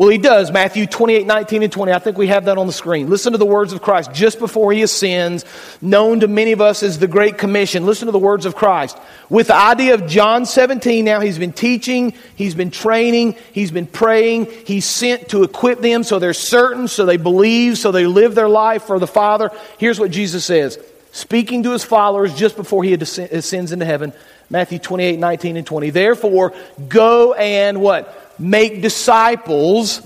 Well, 0.01 0.09
he 0.09 0.17
does. 0.17 0.51
Matthew 0.51 0.87
28, 0.87 1.27
19, 1.27 1.61
and 1.61 1.71
20. 1.71 1.91
I 1.91 1.99
think 1.99 2.17
we 2.17 2.25
have 2.25 2.45
that 2.45 2.57
on 2.57 2.65
the 2.65 2.73
screen. 2.73 3.07
Listen 3.07 3.33
to 3.33 3.37
the 3.37 3.45
words 3.45 3.71
of 3.71 3.83
Christ 3.83 4.11
just 4.11 4.39
before 4.39 4.73
he 4.73 4.81
ascends, 4.81 5.45
known 5.79 6.21
to 6.21 6.27
many 6.27 6.53
of 6.53 6.59
us 6.59 6.81
as 6.81 6.97
the 6.97 7.05
Great 7.05 7.37
Commission. 7.37 7.85
Listen 7.85 8.07
to 8.07 8.11
the 8.11 8.17
words 8.17 8.47
of 8.47 8.55
Christ. 8.55 8.97
With 9.29 9.45
the 9.45 9.55
idea 9.55 9.93
of 9.93 10.07
John 10.07 10.47
17, 10.47 11.05
now 11.05 11.19
he's 11.19 11.37
been 11.37 11.53
teaching, 11.53 12.15
he's 12.35 12.55
been 12.55 12.71
training, 12.71 13.35
he's 13.53 13.69
been 13.69 13.85
praying, 13.85 14.47
he's 14.65 14.85
sent 14.85 15.29
to 15.29 15.43
equip 15.43 15.81
them 15.81 16.03
so 16.03 16.17
they're 16.17 16.33
certain, 16.33 16.87
so 16.87 17.05
they 17.05 17.17
believe, 17.17 17.77
so 17.77 17.91
they 17.91 18.07
live 18.07 18.33
their 18.33 18.49
life 18.49 18.85
for 18.85 18.97
the 18.97 19.05
Father. 19.05 19.51
Here's 19.77 19.99
what 19.99 20.09
Jesus 20.09 20.43
says, 20.43 20.79
speaking 21.11 21.61
to 21.61 21.73
his 21.73 21.83
followers 21.83 22.33
just 22.33 22.55
before 22.55 22.83
he 22.83 22.93
ascends 22.93 23.71
into 23.71 23.85
heaven. 23.85 24.13
Matthew 24.49 24.79
28, 24.79 25.19
19, 25.19 25.57
and 25.57 25.65
20. 25.65 25.91
Therefore, 25.91 26.53
go 26.89 27.33
and 27.33 27.79
what? 27.81 28.20
Make 28.41 28.81
disciples 28.81 30.01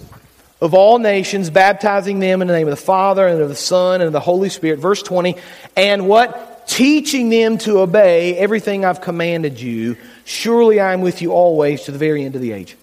of 0.61 0.73
all 0.73 0.99
nations, 0.99 1.49
baptizing 1.49 2.19
them 2.19 2.41
in 2.41 2.47
the 2.47 2.53
name 2.53 2.67
of 2.67 2.71
the 2.71 2.77
Father 2.77 3.27
and 3.27 3.41
of 3.41 3.49
the 3.49 3.55
Son 3.55 4.01
and 4.01 4.07
of 4.07 4.13
the 4.13 4.19
Holy 4.19 4.49
Spirit. 4.49 4.79
Verse 4.79 5.01
20. 5.01 5.35
And 5.75 6.07
what? 6.07 6.67
Teaching 6.67 7.29
them 7.29 7.57
to 7.59 7.79
obey 7.79 8.35
everything 8.37 8.83
I've 8.83 9.01
commanded 9.01 9.59
you. 9.59 9.97
Surely 10.25 10.79
I 10.79 10.93
am 10.93 11.01
with 11.01 11.21
you 11.21 11.31
always 11.31 11.83
to 11.83 11.91
the 11.91 11.97
very 11.97 12.23
end 12.23 12.35
of 12.35 12.41
the 12.41 12.51
age. 12.51 12.75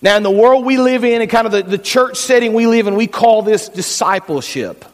Now, 0.00 0.16
in 0.16 0.22
the 0.22 0.30
world 0.30 0.64
we 0.64 0.76
live 0.76 1.04
in, 1.04 1.22
and 1.22 1.30
kind 1.30 1.46
of 1.46 1.52
the, 1.52 1.62
the 1.62 1.78
church 1.78 2.16
setting 2.16 2.52
we 2.52 2.66
live 2.66 2.86
in, 2.86 2.94
we 2.94 3.06
call 3.06 3.42
this 3.42 3.68
discipleship. 3.68 4.84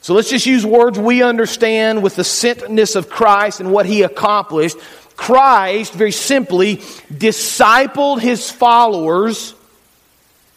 So 0.00 0.14
let's 0.14 0.30
just 0.30 0.46
use 0.46 0.64
words 0.64 0.98
we 0.98 1.24
understand 1.24 2.04
with 2.04 2.14
the 2.14 2.22
sentness 2.22 2.94
of 2.94 3.10
Christ 3.10 3.58
and 3.58 3.72
what 3.72 3.84
he 3.84 4.02
accomplished. 4.02 4.76
Christ, 5.16 5.94
very 5.94 6.12
simply, 6.12 6.76
discipled 7.12 8.20
his 8.20 8.50
followers. 8.50 9.54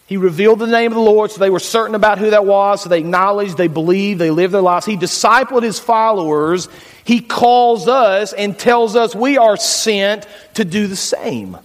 He 0.08 0.18
revealed 0.18 0.60
the 0.60 0.68
name 0.68 0.92
of 0.92 0.96
the 0.96 1.02
Lord 1.02 1.32
so 1.32 1.40
they 1.40 1.50
were 1.50 1.60
certain 1.60 1.96
about 1.96 2.18
who 2.18 2.32
that 2.32 2.46
was, 2.46 2.82
so 2.82 2.90
they 2.90 3.00
acknowledged, 3.00 3.58
they 3.58 3.68
believed, 3.68 4.20
they 4.20 4.32
lived 4.32 4.54
their 4.54 4.62
lives. 4.62 4.86
He 4.86 4.98
discipled 4.98 5.64
his 5.64 5.80
followers. 5.80 6.68
He 7.04 7.22
calls 7.22 7.88
us 7.88 8.34
and 8.34 8.58
tells 8.58 8.96
us 8.96 9.16
we 9.16 9.38
are 9.38 9.56
sent 9.56 10.28
to 10.56 10.66
do 10.66 10.88
the 10.88 10.96
same. 10.96 11.58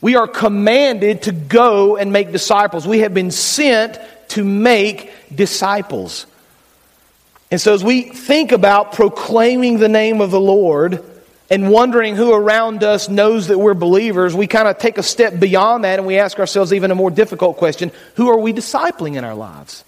We 0.00 0.16
are 0.16 0.26
commanded 0.26 1.22
to 1.22 1.32
go 1.32 1.96
and 1.96 2.12
make 2.12 2.32
disciples. 2.32 2.86
We 2.86 2.98
have 2.98 3.14
been 3.14 3.30
sent 3.30 3.98
to 4.30 4.44
make 4.44 5.12
disciples. 5.34 6.26
And 7.52 7.60
so, 7.60 7.74
as 7.74 7.84
we 7.84 8.02
think 8.02 8.50
about 8.50 8.92
proclaiming 8.92 9.78
the 9.78 9.88
name 9.88 10.20
of 10.20 10.30
the 10.30 10.40
Lord, 10.40 11.04
and 11.52 11.70
wondering 11.70 12.16
who 12.16 12.32
around 12.32 12.82
us 12.82 13.10
knows 13.10 13.48
that 13.48 13.58
we're 13.58 13.74
believers, 13.74 14.34
we 14.34 14.46
kind 14.46 14.66
of 14.66 14.78
take 14.78 14.96
a 14.96 15.02
step 15.02 15.38
beyond 15.38 15.84
that 15.84 15.98
and 15.98 16.06
we 16.06 16.18
ask 16.18 16.38
ourselves 16.38 16.72
even 16.72 16.90
a 16.90 16.94
more 16.94 17.10
difficult 17.10 17.58
question 17.58 17.92
who 18.14 18.30
are 18.30 18.38
we 18.38 18.54
discipling 18.54 19.16
in 19.16 19.24
our 19.24 19.34
lives? 19.34 19.84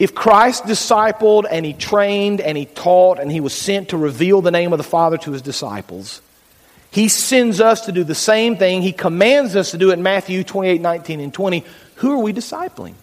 If 0.00 0.16
Christ 0.16 0.64
discipled 0.64 1.44
and 1.48 1.64
he 1.64 1.74
trained 1.74 2.40
and 2.40 2.58
he 2.58 2.66
taught 2.66 3.20
and 3.20 3.30
he 3.30 3.38
was 3.38 3.54
sent 3.54 3.90
to 3.90 3.96
reveal 3.96 4.42
the 4.42 4.50
name 4.50 4.72
of 4.72 4.78
the 4.78 4.84
Father 4.84 5.16
to 5.18 5.30
his 5.30 5.42
disciples, 5.42 6.22
he 6.90 7.06
sends 7.06 7.60
us 7.60 7.82
to 7.82 7.92
do 7.92 8.02
the 8.02 8.16
same 8.16 8.56
thing. 8.56 8.82
He 8.82 8.92
commands 8.92 9.54
us 9.54 9.70
to 9.70 9.78
do 9.78 9.92
in 9.92 10.02
Matthew 10.02 10.42
28 10.42 10.80
19 10.80 11.20
and 11.20 11.32
20. 11.32 11.64
Who 11.96 12.10
are 12.14 12.22
we 12.22 12.32
discipling? 12.32 12.94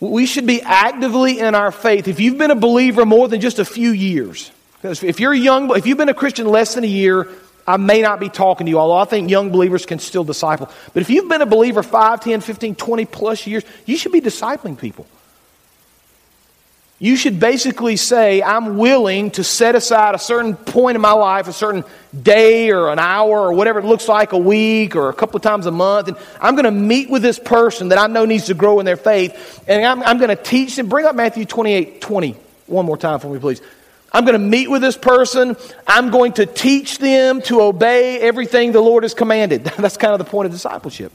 We 0.00 0.26
should 0.26 0.46
be 0.46 0.60
actively 0.60 1.40
in 1.40 1.54
our 1.54 1.72
faith. 1.72 2.06
If 2.06 2.20
you've 2.20 2.36
been 2.36 2.50
a 2.50 2.56
believer 2.56 3.06
more 3.06 3.28
than 3.28 3.40
just 3.40 3.58
a 3.58 3.64
few 3.64 3.90
years, 3.90 4.50
because 4.80 5.02
if 5.02 5.20
you're 5.20 5.34
young, 5.34 5.74
if 5.76 5.86
you've 5.86 5.98
been 5.98 6.10
a 6.10 6.14
Christian 6.14 6.46
less 6.46 6.74
than 6.74 6.84
a 6.84 6.88
year, 6.88 7.28
I 7.66 7.78
may 7.78 8.02
not 8.02 8.20
be 8.20 8.28
talking 8.28 8.66
to 8.66 8.70
you, 8.70 8.78
although 8.78 8.98
I 8.98 9.06
think 9.06 9.30
young 9.30 9.50
believers 9.50 9.86
can 9.86 9.98
still 9.98 10.22
disciple. 10.22 10.70
But 10.92 11.00
if 11.00 11.10
you've 11.10 11.28
been 11.28 11.42
a 11.42 11.46
believer 11.46 11.82
5, 11.82 12.20
10, 12.20 12.40
15, 12.40 12.74
20 12.74 13.04
plus 13.06 13.46
years, 13.46 13.64
you 13.86 13.96
should 13.96 14.12
be 14.12 14.20
discipling 14.20 14.78
people. 14.78 15.06
You 16.98 17.16
should 17.16 17.38
basically 17.38 17.96
say, 17.96 18.42
I'm 18.42 18.78
willing 18.78 19.30
to 19.32 19.44
set 19.44 19.74
aside 19.74 20.14
a 20.14 20.18
certain 20.18 20.56
point 20.56 20.94
in 20.94 21.02
my 21.02 21.12
life, 21.12 21.46
a 21.46 21.52
certain 21.52 21.84
day 22.22 22.70
or 22.70 22.88
an 22.88 22.98
hour 22.98 23.40
or 23.40 23.52
whatever 23.52 23.80
it 23.80 23.84
looks 23.84 24.08
like, 24.08 24.32
a 24.32 24.38
week 24.38 24.96
or 24.96 25.10
a 25.10 25.12
couple 25.12 25.36
of 25.36 25.42
times 25.42 25.66
a 25.66 25.70
month, 25.70 26.08
and 26.08 26.16
I'm 26.40 26.54
going 26.54 26.64
to 26.64 26.70
meet 26.70 27.10
with 27.10 27.20
this 27.20 27.38
person 27.38 27.88
that 27.88 27.98
I 27.98 28.06
know 28.06 28.24
needs 28.24 28.46
to 28.46 28.54
grow 28.54 28.80
in 28.80 28.86
their 28.86 28.96
faith, 28.96 29.62
and 29.68 29.84
I'm, 29.84 30.02
I'm 30.02 30.16
going 30.16 30.34
to 30.34 30.42
teach 30.42 30.76
them. 30.76 30.88
Bring 30.88 31.04
up 31.04 31.14
Matthew 31.14 31.44
28 31.44 32.00
20 32.00 32.36
one 32.66 32.86
more 32.86 32.96
time 32.96 33.20
for 33.20 33.28
me, 33.28 33.38
please. 33.38 33.60
I'm 34.12 34.24
going 34.24 34.32
to 34.32 34.38
meet 34.38 34.70
with 34.70 34.82
this 34.82 34.96
person. 34.96 35.56
I'm 35.86 36.10
going 36.10 36.32
to 36.34 36.46
teach 36.46 36.98
them 36.98 37.42
to 37.42 37.60
obey 37.60 38.20
everything 38.20 38.72
the 38.72 38.80
Lord 38.80 39.02
has 39.02 39.14
commanded. 39.14 39.64
That's 39.76 39.96
kind 39.96 40.14
of 40.14 40.18
the 40.18 40.24
point 40.24 40.46
of 40.46 40.52
discipleship. 40.52 41.12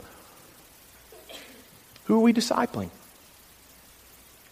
Who 2.04 2.16
are 2.16 2.20
we 2.20 2.32
discipling? 2.32 2.90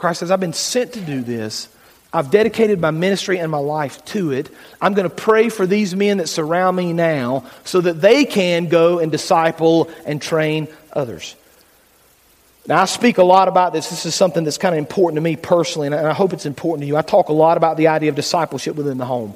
Christ 0.01 0.21
says, 0.21 0.31
I've 0.31 0.41
been 0.41 0.55
sent 0.55 0.95
to 0.95 1.01
do 1.01 1.21
this. 1.21 1.69
I've 2.13 2.31
dedicated 2.31 2.81
my 2.81 2.91
ministry 2.91 3.39
and 3.39 3.53
my 3.53 3.59
life 3.59 4.05
to 4.07 4.33
it. 4.33 4.51
I'm 4.81 4.95
going 4.95 5.09
to 5.09 5.15
pray 5.15 5.49
for 5.49 5.67
these 5.67 5.95
men 5.95 6.19
that 6.19 6.29
surround 6.29 6.77
me 6.77 6.93
now 6.93 7.45
so 7.65 7.81
that 7.83 8.01
they 8.01 8.25
can 8.25 8.67
go 8.67 8.99
and 8.99 9.13
disciple 9.13 9.91
and 10.07 10.21
train 10.21 10.67
others. 10.93 11.37
Now, 12.67 12.83
I 12.83 12.87
speak 12.87 13.19
a 13.19 13.23
lot 13.23 13.49
about 13.49 13.73
this. 13.73 13.91
This 13.91 14.07
is 14.07 14.15
something 14.15 14.43
that's 14.43 14.59
kind 14.59 14.75
of 14.75 14.79
important 14.79 15.17
to 15.19 15.21
me 15.21 15.37
personally, 15.37 15.87
and 15.87 15.95
I 15.95 16.13
hope 16.13 16.33
it's 16.33 16.47
important 16.47 16.83
to 16.83 16.87
you. 16.87 16.97
I 16.97 17.03
talk 17.03 17.29
a 17.29 17.33
lot 17.33 17.57
about 17.57 17.77
the 17.77 17.89
idea 17.89 18.09
of 18.09 18.17
discipleship 18.17 18.77
within 18.77 18.99
the 18.99 19.07
home. 19.07 19.35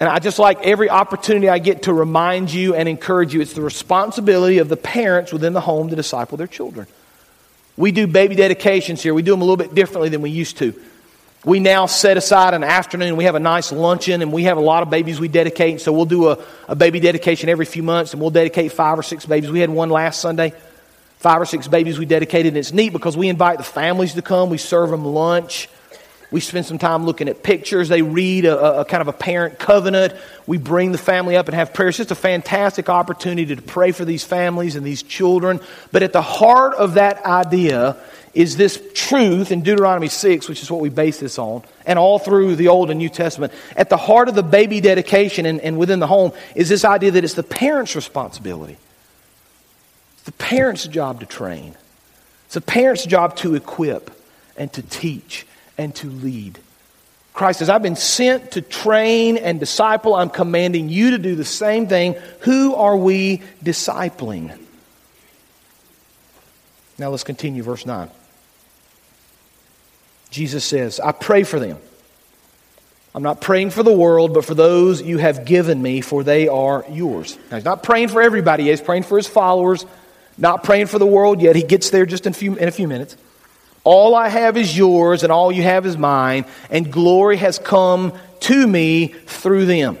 And 0.00 0.08
I 0.08 0.18
just 0.20 0.38
like 0.38 0.64
every 0.64 0.88
opportunity 0.88 1.48
I 1.48 1.58
get 1.58 1.82
to 1.82 1.92
remind 1.92 2.52
you 2.52 2.74
and 2.74 2.88
encourage 2.88 3.34
you, 3.34 3.40
it's 3.40 3.52
the 3.52 3.62
responsibility 3.62 4.58
of 4.58 4.68
the 4.68 4.76
parents 4.76 5.32
within 5.32 5.52
the 5.52 5.60
home 5.60 5.90
to 5.90 5.96
disciple 5.96 6.38
their 6.38 6.46
children. 6.46 6.86
We 7.82 7.90
do 7.90 8.06
baby 8.06 8.36
dedications 8.36 9.02
here. 9.02 9.12
We 9.12 9.22
do 9.22 9.32
them 9.32 9.40
a 9.40 9.44
little 9.44 9.56
bit 9.56 9.74
differently 9.74 10.08
than 10.08 10.22
we 10.22 10.30
used 10.30 10.58
to. 10.58 10.72
We 11.44 11.58
now 11.58 11.86
set 11.86 12.16
aside 12.16 12.54
an 12.54 12.62
afternoon. 12.62 13.16
We 13.16 13.24
have 13.24 13.34
a 13.34 13.40
nice 13.40 13.72
luncheon, 13.72 14.22
and 14.22 14.32
we 14.32 14.44
have 14.44 14.56
a 14.56 14.60
lot 14.60 14.84
of 14.84 14.90
babies 14.90 15.18
we 15.18 15.26
dedicate. 15.26 15.80
So 15.80 15.92
we'll 15.92 16.04
do 16.04 16.28
a, 16.28 16.38
a 16.68 16.76
baby 16.76 17.00
dedication 17.00 17.48
every 17.48 17.64
few 17.66 17.82
months, 17.82 18.12
and 18.12 18.20
we'll 18.22 18.30
dedicate 18.30 18.70
five 18.70 19.00
or 19.00 19.02
six 19.02 19.26
babies. 19.26 19.50
We 19.50 19.58
had 19.58 19.68
one 19.68 19.90
last 19.90 20.20
Sunday. 20.20 20.52
Five 21.18 21.40
or 21.40 21.44
six 21.44 21.66
babies 21.66 21.98
we 21.98 22.06
dedicated, 22.06 22.52
and 22.52 22.56
it's 22.56 22.72
neat 22.72 22.92
because 22.92 23.16
we 23.16 23.28
invite 23.28 23.58
the 23.58 23.64
families 23.64 24.14
to 24.14 24.22
come. 24.22 24.48
We 24.48 24.58
serve 24.58 24.90
them 24.90 25.04
lunch. 25.04 25.68
We 26.32 26.40
spend 26.40 26.64
some 26.64 26.78
time 26.78 27.04
looking 27.04 27.28
at 27.28 27.42
pictures. 27.42 27.90
They 27.90 28.00
read 28.00 28.46
a, 28.46 28.80
a, 28.80 28.84
kind 28.86 29.02
of 29.02 29.08
a 29.08 29.12
parent 29.12 29.58
covenant. 29.58 30.14
We 30.46 30.56
bring 30.56 30.90
the 30.90 30.98
family 30.98 31.36
up 31.36 31.46
and 31.46 31.54
have 31.54 31.74
prayer. 31.74 31.90
It's 31.90 31.98
just 31.98 32.10
a 32.10 32.14
fantastic 32.14 32.88
opportunity 32.88 33.54
to 33.54 33.60
pray 33.60 33.92
for 33.92 34.06
these 34.06 34.24
families 34.24 34.74
and 34.74 34.84
these 34.84 35.02
children. 35.02 35.60
But 35.92 36.02
at 36.02 36.14
the 36.14 36.22
heart 36.22 36.74
of 36.74 36.94
that 36.94 37.24
idea 37.26 37.98
is 38.32 38.56
this 38.56 38.82
truth 38.94 39.52
in 39.52 39.60
Deuteronomy 39.60 40.08
6, 40.08 40.48
which 40.48 40.62
is 40.62 40.70
what 40.70 40.80
we 40.80 40.88
base 40.88 41.20
this 41.20 41.38
on, 41.38 41.62
and 41.84 41.98
all 41.98 42.18
through 42.18 42.56
the 42.56 42.68
Old 42.68 42.90
and 42.90 42.98
New 42.98 43.10
Testament. 43.10 43.52
At 43.76 43.90
the 43.90 43.98
heart 43.98 44.30
of 44.30 44.34
the 44.34 44.42
baby 44.42 44.80
dedication 44.80 45.44
and, 45.44 45.60
and 45.60 45.76
within 45.76 46.00
the 46.00 46.06
home 46.06 46.32
is 46.54 46.70
this 46.70 46.86
idea 46.86 47.10
that 47.10 47.24
it's 47.24 47.34
the 47.34 47.42
parent's 47.42 47.94
responsibility. 47.94 48.78
It's 50.14 50.22
the 50.22 50.32
parent's 50.32 50.86
job 50.86 51.20
to 51.20 51.26
train, 51.26 51.74
it's 52.46 52.54
the 52.54 52.62
parent's 52.62 53.04
job 53.04 53.36
to 53.36 53.54
equip 53.54 54.10
and 54.56 54.72
to 54.72 54.80
teach 54.80 55.46
and 55.82 55.94
to 55.96 56.08
lead. 56.08 56.58
Christ 57.32 57.58
says, 57.58 57.68
I've 57.68 57.82
been 57.82 57.96
sent 57.96 58.52
to 58.52 58.62
train 58.62 59.36
and 59.36 59.58
disciple. 59.58 60.14
I'm 60.14 60.30
commanding 60.30 60.88
you 60.88 61.12
to 61.12 61.18
do 61.18 61.34
the 61.34 61.44
same 61.44 61.88
thing. 61.88 62.14
Who 62.40 62.74
are 62.74 62.96
we 62.96 63.42
discipling? 63.64 64.58
Now 66.98 67.10
let's 67.10 67.24
continue, 67.24 67.62
verse 67.62 67.84
9. 67.84 68.08
Jesus 70.30 70.64
says, 70.64 71.00
I 71.00 71.12
pray 71.12 71.42
for 71.42 71.58
them. 71.58 71.78
I'm 73.14 73.22
not 73.22 73.40
praying 73.40 73.70
for 73.70 73.82
the 73.82 73.92
world, 73.92 74.32
but 74.32 74.44
for 74.44 74.54
those 74.54 75.02
you 75.02 75.18
have 75.18 75.44
given 75.44 75.82
me, 75.82 76.00
for 76.00 76.22
they 76.22 76.48
are 76.48 76.84
yours. 76.88 77.36
Now, 77.50 77.56
he's 77.56 77.64
not 77.64 77.82
praying 77.82 78.08
for 78.08 78.22
everybody, 78.22 78.70
he's 78.70 78.80
praying 78.80 79.02
for 79.02 79.16
his 79.16 79.26
followers, 79.26 79.84
not 80.38 80.62
praying 80.62 80.86
for 80.86 80.98
the 80.98 81.06
world 81.06 81.42
yet. 81.42 81.56
He 81.56 81.62
gets 81.62 81.90
there 81.90 82.06
just 82.06 82.26
in, 82.26 82.32
few, 82.32 82.54
in 82.56 82.68
a 82.68 82.70
few 82.70 82.88
minutes. 82.88 83.16
All 83.84 84.14
I 84.14 84.28
have 84.28 84.56
is 84.56 84.76
yours, 84.76 85.22
and 85.22 85.32
all 85.32 85.50
you 85.50 85.62
have 85.62 85.86
is 85.86 85.96
mine, 85.96 86.44
and 86.70 86.92
glory 86.92 87.36
has 87.38 87.58
come 87.58 88.12
to 88.40 88.66
me 88.66 89.08
through 89.08 89.66
them. 89.66 89.98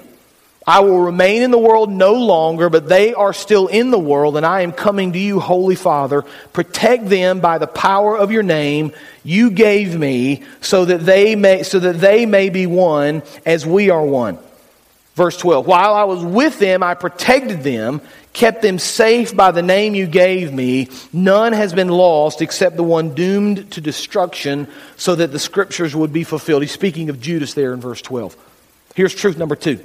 I 0.64 0.80
will 0.80 1.00
remain 1.00 1.42
in 1.42 1.50
the 1.50 1.58
world 1.58 1.90
no 1.90 2.12
longer, 2.14 2.70
but 2.70 2.88
they 2.88 3.14
are 3.14 3.32
still 3.32 3.66
in 3.66 3.90
the 3.90 3.98
world, 3.98 4.36
and 4.36 4.46
I 4.46 4.60
am 4.60 4.70
coming 4.70 5.12
to 5.12 5.18
you, 5.18 5.40
Holy 5.40 5.74
Father. 5.74 6.22
Protect 6.52 7.08
them 7.08 7.40
by 7.40 7.58
the 7.58 7.66
power 7.66 8.16
of 8.16 8.30
your 8.30 8.44
name 8.44 8.92
you 9.24 9.50
gave 9.50 9.98
me, 9.98 10.44
so 10.60 10.84
that 10.84 11.00
they 11.00 11.34
may, 11.34 11.64
so 11.64 11.80
that 11.80 11.98
they 11.98 12.26
may 12.26 12.48
be 12.48 12.66
one 12.66 13.24
as 13.44 13.66
we 13.66 13.90
are 13.90 14.04
one. 14.04 14.38
Verse 15.14 15.36
12 15.36 15.66
While 15.66 15.94
I 15.94 16.04
was 16.04 16.24
with 16.24 16.58
them, 16.58 16.82
I 16.82 16.94
protected 16.94 17.62
them, 17.62 18.00
kept 18.32 18.62
them 18.62 18.78
safe 18.78 19.36
by 19.36 19.50
the 19.50 19.62
name 19.62 19.94
you 19.94 20.06
gave 20.06 20.52
me. 20.52 20.88
None 21.12 21.52
has 21.52 21.72
been 21.72 21.88
lost 21.88 22.40
except 22.40 22.76
the 22.76 22.82
one 22.82 23.14
doomed 23.14 23.70
to 23.72 23.80
destruction, 23.80 24.68
so 24.96 25.14
that 25.14 25.32
the 25.32 25.38
scriptures 25.38 25.94
would 25.94 26.12
be 26.12 26.24
fulfilled. 26.24 26.62
He's 26.62 26.72
speaking 26.72 27.10
of 27.10 27.20
Judas 27.20 27.54
there 27.54 27.74
in 27.74 27.80
verse 27.80 28.00
12. 28.00 28.36
Here's 28.94 29.14
truth 29.14 29.38
number 29.38 29.56
two 29.56 29.80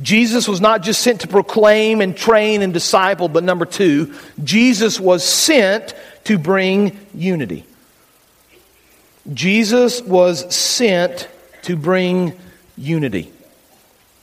Jesus 0.00 0.46
was 0.46 0.60
not 0.60 0.82
just 0.82 1.00
sent 1.00 1.22
to 1.22 1.28
proclaim 1.28 2.02
and 2.02 2.14
train 2.14 2.60
and 2.60 2.72
disciple, 2.74 3.28
but 3.28 3.44
number 3.44 3.64
two, 3.64 4.14
Jesus 4.44 5.00
was 5.00 5.24
sent 5.24 5.94
to 6.24 6.38
bring 6.38 6.98
unity. 7.14 7.64
Jesus 9.32 10.02
was 10.02 10.54
sent 10.54 11.28
to 11.62 11.76
bring 11.76 12.38
unity. 12.76 13.32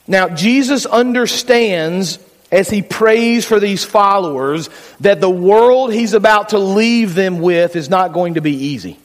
Now, 0.06 0.28
Jesus 0.28 0.86
understands 0.86 2.18
as 2.52 2.70
he 2.70 2.82
prays 2.82 3.44
for 3.44 3.58
these 3.58 3.84
followers 3.84 4.70
that 5.00 5.20
the 5.20 5.30
world 5.30 5.92
he's 5.92 6.12
about 6.12 6.50
to 6.50 6.58
leave 6.58 7.14
them 7.14 7.40
with 7.40 7.74
is 7.74 7.88
not 7.88 8.12
going 8.12 8.34
to 8.34 8.40
be 8.40 8.52
easy. 8.52 8.98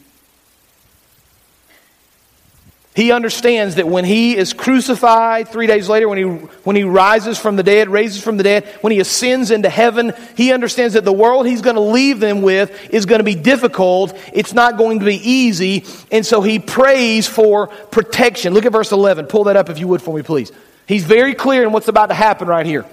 He 2.95 3.13
understands 3.13 3.75
that 3.75 3.87
when 3.87 4.03
he 4.03 4.35
is 4.35 4.51
crucified 4.51 5.47
three 5.47 5.67
days 5.67 5.87
later, 5.87 6.09
when 6.09 6.17
he, 6.17 6.23
when 6.25 6.75
he 6.75 6.83
rises 6.83 7.39
from 7.39 7.55
the 7.55 7.63
dead, 7.63 7.87
raises 7.87 8.21
from 8.21 8.35
the 8.35 8.43
dead, 8.43 8.65
when 8.81 8.91
he 8.91 8.99
ascends 8.99 9.51
into 9.51 9.69
heaven, 9.69 10.11
he 10.35 10.51
understands 10.51 10.95
that 10.95 11.05
the 11.05 11.13
world 11.13 11.47
he's 11.47 11.61
going 11.61 11.77
to 11.77 11.81
leave 11.81 12.19
them 12.19 12.41
with 12.41 12.93
is 12.93 13.05
going 13.05 13.19
to 13.19 13.23
be 13.23 13.35
difficult. 13.35 14.13
It's 14.33 14.53
not 14.53 14.77
going 14.77 14.99
to 14.99 15.05
be 15.05 15.15
easy. 15.15 15.85
And 16.11 16.25
so 16.25 16.41
he 16.41 16.59
prays 16.59 17.25
for 17.25 17.67
protection. 17.67 18.53
Look 18.53 18.65
at 18.65 18.73
verse 18.73 18.91
11. 18.91 19.27
Pull 19.27 19.45
that 19.45 19.55
up 19.55 19.69
if 19.69 19.79
you 19.79 19.87
would 19.87 20.01
for 20.01 20.13
me, 20.13 20.21
please. 20.21 20.51
He's 20.89 21.05
very 21.05 21.35
clear 21.35 21.61
in 21.61 21.71
what's 21.71 21.87
about 21.87 22.07
to 22.07 22.15
happen 22.15 22.47
right 22.47 22.65
here. 22.65 22.83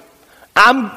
I'm 0.54 0.90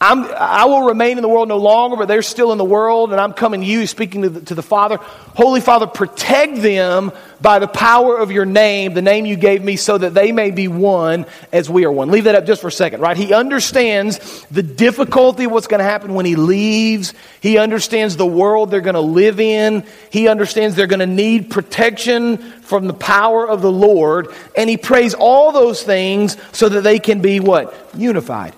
I'm, 0.00 0.26
I 0.26 0.66
will 0.66 0.82
remain 0.82 1.18
in 1.18 1.22
the 1.22 1.28
world 1.28 1.48
no 1.48 1.56
longer, 1.56 1.96
but 1.96 2.06
they're 2.06 2.22
still 2.22 2.52
in 2.52 2.58
the 2.58 2.64
world, 2.64 3.10
and 3.10 3.20
I'm 3.20 3.32
coming 3.32 3.62
to 3.62 3.66
you, 3.66 3.84
speaking 3.84 4.22
to 4.22 4.28
the, 4.28 4.40
to 4.42 4.54
the, 4.54 4.62
Father. 4.62 4.98
Holy 4.98 5.60
Father, 5.60 5.88
protect 5.88 6.62
them 6.62 7.10
by 7.40 7.58
the 7.58 7.66
power 7.66 8.16
of 8.16 8.30
your 8.30 8.44
name, 8.44 8.94
the 8.94 9.02
name 9.02 9.26
you 9.26 9.34
gave 9.34 9.64
me, 9.64 9.74
so 9.74 9.98
that 9.98 10.14
they 10.14 10.30
may 10.30 10.52
be 10.52 10.68
one 10.68 11.26
as 11.52 11.68
we 11.68 11.84
are 11.84 11.90
one. 11.90 12.12
Leave 12.12 12.24
that 12.24 12.36
up 12.36 12.46
just 12.46 12.60
for 12.60 12.68
a 12.68 12.72
second, 12.72 13.00
right? 13.00 13.16
He 13.16 13.34
understands 13.34 14.46
the 14.52 14.62
difficulty 14.62 15.44
of 15.44 15.50
what's 15.50 15.66
going 15.66 15.80
to 15.80 15.84
happen 15.84 16.14
when 16.14 16.26
he 16.26 16.36
leaves. 16.36 17.12
He 17.40 17.58
understands 17.58 18.16
the 18.16 18.26
world 18.26 18.70
they're 18.70 18.80
going 18.80 18.94
to 18.94 19.00
live 19.00 19.40
in. 19.40 19.84
He 20.10 20.28
understands 20.28 20.76
they're 20.76 20.86
going 20.86 21.00
to 21.00 21.06
need 21.06 21.50
protection 21.50 22.38
from 22.38 22.86
the 22.86 22.94
power 22.94 23.48
of 23.48 23.62
the 23.62 23.72
Lord. 23.72 24.28
And 24.56 24.70
he 24.70 24.76
prays 24.76 25.14
all 25.14 25.50
those 25.50 25.82
things 25.82 26.36
so 26.52 26.68
that 26.68 26.82
they 26.82 27.00
can 27.00 27.20
be 27.20 27.40
what? 27.40 27.74
Unified. 27.96 28.54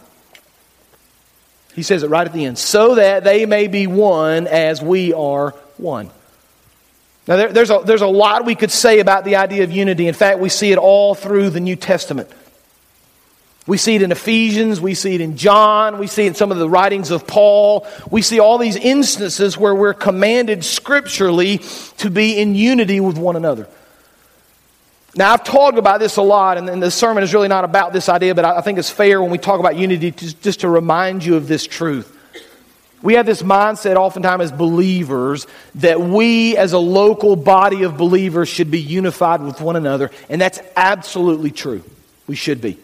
He 1.74 1.82
says 1.82 2.02
it 2.02 2.10
right 2.10 2.26
at 2.26 2.32
the 2.32 2.44
end. 2.44 2.58
So 2.58 2.96
that 2.96 3.24
they 3.24 3.46
may 3.46 3.66
be 3.66 3.86
one 3.86 4.46
as 4.46 4.82
we 4.82 5.12
are 5.12 5.50
one. 5.76 6.10
Now, 7.28 7.36
there, 7.36 7.52
there's, 7.52 7.70
a, 7.70 7.82
there's 7.84 8.02
a 8.02 8.06
lot 8.06 8.44
we 8.44 8.54
could 8.54 8.70
say 8.72 8.98
about 8.98 9.24
the 9.24 9.36
idea 9.36 9.62
of 9.62 9.70
unity. 9.70 10.08
In 10.08 10.14
fact, 10.14 10.40
we 10.40 10.48
see 10.48 10.72
it 10.72 10.78
all 10.78 11.14
through 11.14 11.50
the 11.50 11.60
New 11.60 11.76
Testament. 11.76 12.28
We 13.66 13.76
see 13.76 13.94
it 13.94 14.02
in 14.02 14.10
Ephesians, 14.10 14.80
we 14.80 14.94
see 14.94 15.14
it 15.14 15.20
in 15.20 15.36
John, 15.36 15.98
we 15.98 16.08
see 16.08 16.24
it 16.24 16.28
in 16.28 16.34
some 16.34 16.50
of 16.50 16.58
the 16.58 16.68
writings 16.68 17.12
of 17.12 17.26
Paul. 17.26 17.86
We 18.10 18.20
see 18.20 18.40
all 18.40 18.58
these 18.58 18.74
instances 18.74 19.56
where 19.56 19.74
we're 19.74 19.94
commanded 19.94 20.64
scripturally 20.64 21.58
to 21.98 22.10
be 22.10 22.40
in 22.40 22.56
unity 22.56 22.98
with 22.98 23.16
one 23.16 23.36
another. 23.36 23.68
Now, 25.16 25.32
I've 25.32 25.42
talked 25.42 25.76
about 25.76 25.98
this 25.98 26.16
a 26.16 26.22
lot, 26.22 26.56
and, 26.56 26.82
the 26.82 26.90
sermon 26.90 27.24
is 27.24 27.34
really 27.34 27.48
not 27.48 27.64
about 27.64 27.92
this 27.92 28.08
idea, 28.08 28.34
but 28.34 28.44
I 28.44 28.60
think 28.60 28.78
it's 28.78 28.90
fair 28.90 29.20
when 29.20 29.30
we 29.30 29.38
talk 29.38 29.58
about 29.58 29.76
unity 29.76 30.12
to, 30.12 30.40
just 30.40 30.60
to 30.60 30.68
remind 30.68 31.24
you 31.24 31.34
of 31.34 31.48
this 31.48 31.66
truth. 31.66 32.16
We 33.02 33.14
have 33.14 33.26
this 33.26 33.42
mindset 33.42 33.96
oftentimes 33.96 34.44
as 34.44 34.52
believers 34.52 35.46
that 35.76 36.00
we, 36.00 36.56
as 36.56 36.74
a 36.74 36.78
local 36.78 37.34
body 37.34 37.82
of 37.82 37.96
believers, 37.96 38.48
should 38.48 38.70
be 38.70 38.80
unified 38.80 39.42
with 39.42 39.60
one 39.60 39.74
another, 39.74 40.10
and 40.28 40.40
that's 40.40 40.60
absolutely 40.76 41.50
true. 41.50 41.82
We 42.26 42.36
should 42.36 42.60
be. 42.60 42.78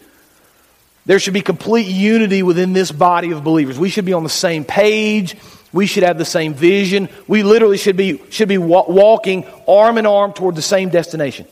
There 1.05 1.19
should 1.19 1.35
be 1.35 1.41
complete 1.41 1.87
unity 1.87 2.43
within 2.43 2.73
this 2.73 2.91
body 2.91 3.31
of 3.31 3.43
believers. 3.43 3.79
We 3.79 3.89
should 3.89 4.03
be 4.03 4.11
on 4.11 4.23
the 4.23 4.29
same 4.29 4.65
page. 4.65 5.37
We 5.71 5.85
should 5.85 6.03
have 6.03 6.17
the 6.17 6.25
same 6.25 6.53
vision. 6.53 7.07
We 7.27 7.43
literally 7.43 7.77
should 7.77 7.95
be, 7.95 8.21
should 8.29 8.49
be 8.49 8.57
walking 8.57 9.45
arm 9.67 9.97
in 9.97 10.05
arm 10.05 10.33
toward 10.33 10.55
the 10.55 10.61
same 10.61 10.89
destination. 10.89 11.47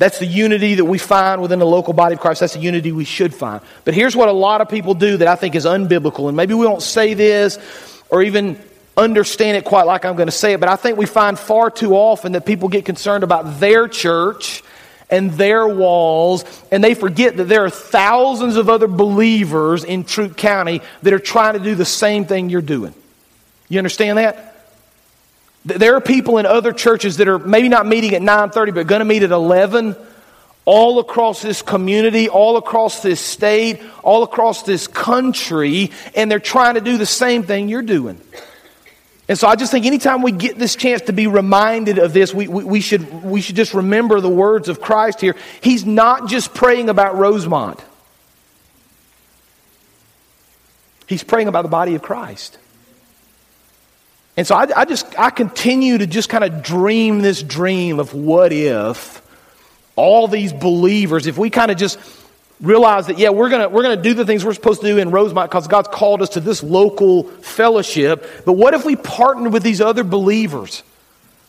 That's 0.00 0.18
the 0.18 0.24
unity 0.24 0.76
that 0.76 0.84
we 0.86 0.96
find 0.96 1.42
within 1.42 1.58
the 1.58 1.66
local 1.66 1.92
body 1.92 2.14
of 2.14 2.20
Christ. 2.20 2.40
That's 2.40 2.54
the 2.54 2.60
unity 2.60 2.90
we 2.90 3.04
should 3.04 3.34
find. 3.34 3.60
But 3.84 3.92
here's 3.92 4.16
what 4.16 4.30
a 4.30 4.32
lot 4.32 4.62
of 4.62 4.70
people 4.70 4.94
do 4.94 5.18
that 5.18 5.28
I 5.28 5.34
think 5.34 5.54
is 5.54 5.66
unbiblical. 5.66 6.28
And 6.28 6.36
maybe 6.38 6.54
we 6.54 6.64
don't 6.64 6.80
say 6.80 7.12
this 7.12 7.58
or 8.08 8.22
even 8.22 8.58
understand 8.96 9.58
it 9.58 9.66
quite 9.66 9.84
like 9.84 10.06
I'm 10.06 10.16
going 10.16 10.28
to 10.28 10.32
say 10.32 10.54
it, 10.54 10.60
but 10.60 10.70
I 10.70 10.76
think 10.76 10.96
we 10.96 11.04
find 11.04 11.38
far 11.38 11.70
too 11.70 11.92
often 11.92 12.32
that 12.32 12.46
people 12.46 12.70
get 12.70 12.86
concerned 12.86 13.24
about 13.24 13.60
their 13.60 13.88
church 13.88 14.64
and 15.10 15.32
their 15.32 15.68
walls, 15.68 16.46
and 16.72 16.82
they 16.82 16.94
forget 16.94 17.36
that 17.36 17.44
there 17.44 17.66
are 17.66 17.70
thousands 17.70 18.56
of 18.56 18.70
other 18.70 18.88
believers 18.88 19.84
in 19.84 20.04
Troup 20.04 20.34
County 20.34 20.80
that 21.02 21.12
are 21.12 21.18
trying 21.18 21.58
to 21.58 21.60
do 21.60 21.74
the 21.74 21.84
same 21.84 22.24
thing 22.24 22.48
you're 22.48 22.62
doing. 22.62 22.94
You 23.68 23.76
understand 23.76 24.16
that? 24.16 24.49
There 25.64 25.94
are 25.94 26.00
people 26.00 26.38
in 26.38 26.46
other 26.46 26.72
churches 26.72 27.18
that 27.18 27.28
are 27.28 27.38
maybe 27.38 27.68
not 27.68 27.86
meeting 27.86 28.14
at 28.14 28.22
9:30 28.22 28.74
but 28.74 28.86
going 28.86 29.00
to 29.00 29.04
meet 29.04 29.22
at 29.22 29.30
11 29.30 29.96
all 30.64 31.00
across 31.00 31.42
this 31.42 31.62
community, 31.62 32.28
all 32.28 32.56
across 32.56 33.02
this 33.02 33.20
state, 33.20 33.82
all 34.02 34.22
across 34.22 34.62
this 34.62 34.86
country 34.86 35.90
and 36.14 36.30
they're 36.30 36.38
trying 36.38 36.74
to 36.74 36.80
do 36.80 36.96
the 36.96 37.06
same 37.06 37.42
thing 37.42 37.68
you're 37.68 37.82
doing. 37.82 38.20
And 39.30 39.38
so 39.38 39.46
I 39.46 39.54
just 39.54 39.70
think 39.70 39.86
anytime 39.86 40.22
we 40.22 40.32
get 40.32 40.58
this 40.58 40.74
chance 40.74 41.02
to 41.02 41.12
be 41.12 41.28
reminded 41.28 41.98
of 41.98 42.12
this, 42.12 42.34
we, 42.34 42.48
we, 42.48 42.64
we, 42.64 42.80
should, 42.80 43.22
we 43.22 43.40
should 43.40 43.54
just 43.54 43.74
remember 43.74 44.20
the 44.20 44.28
words 44.28 44.68
of 44.68 44.80
Christ 44.80 45.20
here. 45.20 45.36
He's 45.60 45.86
not 45.86 46.28
just 46.28 46.52
praying 46.52 46.88
about 46.88 47.16
Rosemont, 47.16 47.80
he's 51.06 51.22
praying 51.22 51.46
about 51.46 51.62
the 51.62 51.68
body 51.68 51.94
of 51.94 52.02
Christ. 52.02 52.58
And 54.40 54.46
so 54.46 54.54
I, 54.54 54.68
I 54.74 54.84
just, 54.86 55.18
I 55.18 55.28
continue 55.28 55.98
to 55.98 56.06
just 56.06 56.30
kind 56.30 56.42
of 56.42 56.62
dream 56.62 57.20
this 57.20 57.42
dream 57.42 58.00
of 58.00 58.14
what 58.14 58.54
if 58.54 59.20
all 59.96 60.28
these 60.28 60.50
believers, 60.50 61.26
if 61.26 61.36
we 61.36 61.50
kind 61.50 61.70
of 61.70 61.76
just 61.76 61.98
realize 62.58 63.08
that, 63.08 63.18
yeah, 63.18 63.28
we're 63.28 63.50
going 63.50 63.60
to 63.60 63.68
we're 63.68 63.82
gonna 63.82 64.00
do 64.00 64.14
the 64.14 64.24
things 64.24 64.42
we're 64.42 64.54
supposed 64.54 64.80
to 64.80 64.86
do 64.86 64.96
in 64.96 65.10
Rosemont 65.10 65.50
because 65.50 65.68
God's 65.68 65.88
called 65.88 66.22
us 66.22 66.30
to 66.30 66.40
this 66.40 66.62
local 66.62 67.24
fellowship. 67.24 68.24
But 68.46 68.54
what 68.54 68.72
if 68.72 68.86
we 68.86 68.96
partnered 68.96 69.52
with 69.52 69.62
these 69.62 69.82
other 69.82 70.04
believers? 70.04 70.84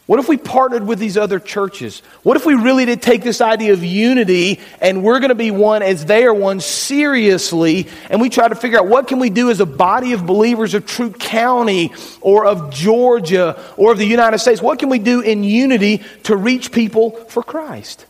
What 0.08 0.20
if 0.20 0.28
we 0.28 0.36
partnered 0.36 0.86
with 0.86 1.00
these 1.00 1.16
other 1.16 1.40
churches? 1.40 2.02
What 2.24 2.36
if 2.36 2.46
we 2.46 2.56
really 2.56 2.86
did 2.86 3.02
take 3.02 3.24
this 3.24 3.40
idea 3.40 3.72
of 3.74 3.84
unity 3.84 4.60
and 4.82 5.04
we're 5.04 5.20
going 5.20 5.30
to 5.30 5.36
be 5.36 5.52
one 5.52 5.84
as 5.84 6.06
they 6.06 6.26
are 6.26 6.34
one 6.34 6.60
seriously 6.60 7.88
and 8.10 8.20
we 8.20 8.30
try 8.30 8.48
to 8.48 8.56
figure 8.56 8.80
out 8.80 8.88
what 8.88 9.08
can 9.08 9.20
we 9.20 9.30
do 9.30 9.52
as 9.52 9.60
a 9.60 9.66
body 9.66 10.14
of 10.14 10.26
believers 10.26 10.74
of 10.74 10.86
Troup 10.86 11.20
County 11.20 11.94
or 12.20 12.46
of 12.46 12.74
Georgia 12.74 13.62
or 13.78 13.92
of 13.92 14.00
the 14.00 14.06
United 14.06 14.40
States? 14.40 14.62
What 14.62 14.80
can 14.80 14.90
we 14.90 15.00
do 15.00 15.22
in 15.22 15.44
unity 15.44 16.02
to 16.24 16.36
reach 16.36 16.72
people 16.72 17.12
for 17.12 17.44
Christ? 17.44 18.06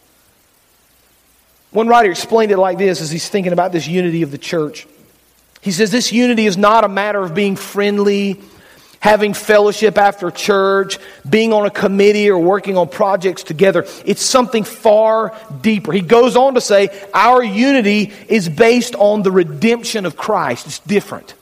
One 1.72 1.88
writer 1.88 2.10
explained 2.10 2.52
it 2.52 2.58
like 2.58 2.78
this 2.78 3.02
as 3.02 3.12
he's 3.12 3.30
thinking 3.30 3.54
about 3.54 3.74
this 3.74 3.88
unity 3.88 4.24
of 4.24 4.32
the 4.32 4.38
church. 4.38 4.88
He 5.62 5.72
says 5.72 5.92
this 5.92 6.12
unity 6.12 6.46
is 6.46 6.58
not 6.58 6.84
a 6.84 6.90
matter 6.90 7.22
of 7.22 7.36
being 7.36 7.56
friendly 7.56 8.42
having 9.02 9.34
fellowship 9.34 9.98
after 9.98 10.32
church, 10.32 10.98
being 11.30 11.52
on 11.52 11.66
a 11.66 11.72
committee 11.72 12.30
or 12.30 12.40
working 12.40 12.78
on 12.78 12.88
projects 12.88 13.44
together. 13.44 13.86
It's 14.06 14.22
something 14.22 14.64
far 14.64 15.36
deeper. 15.60 15.92
He 15.92 16.02
goes 16.02 16.38
on 16.38 16.54
to 16.54 16.62
say, 16.62 16.90
our 17.14 17.44
unity 17.44 18.14
is 18.30 18.48
based 18.48 18.96
on 18.96 19.24
the 19.24 19.32
redemption 19.32 20.06
of 20.06 20.16
Christ. 20.16 20.68
It's 20.68 20.80
different. 20.80 21.34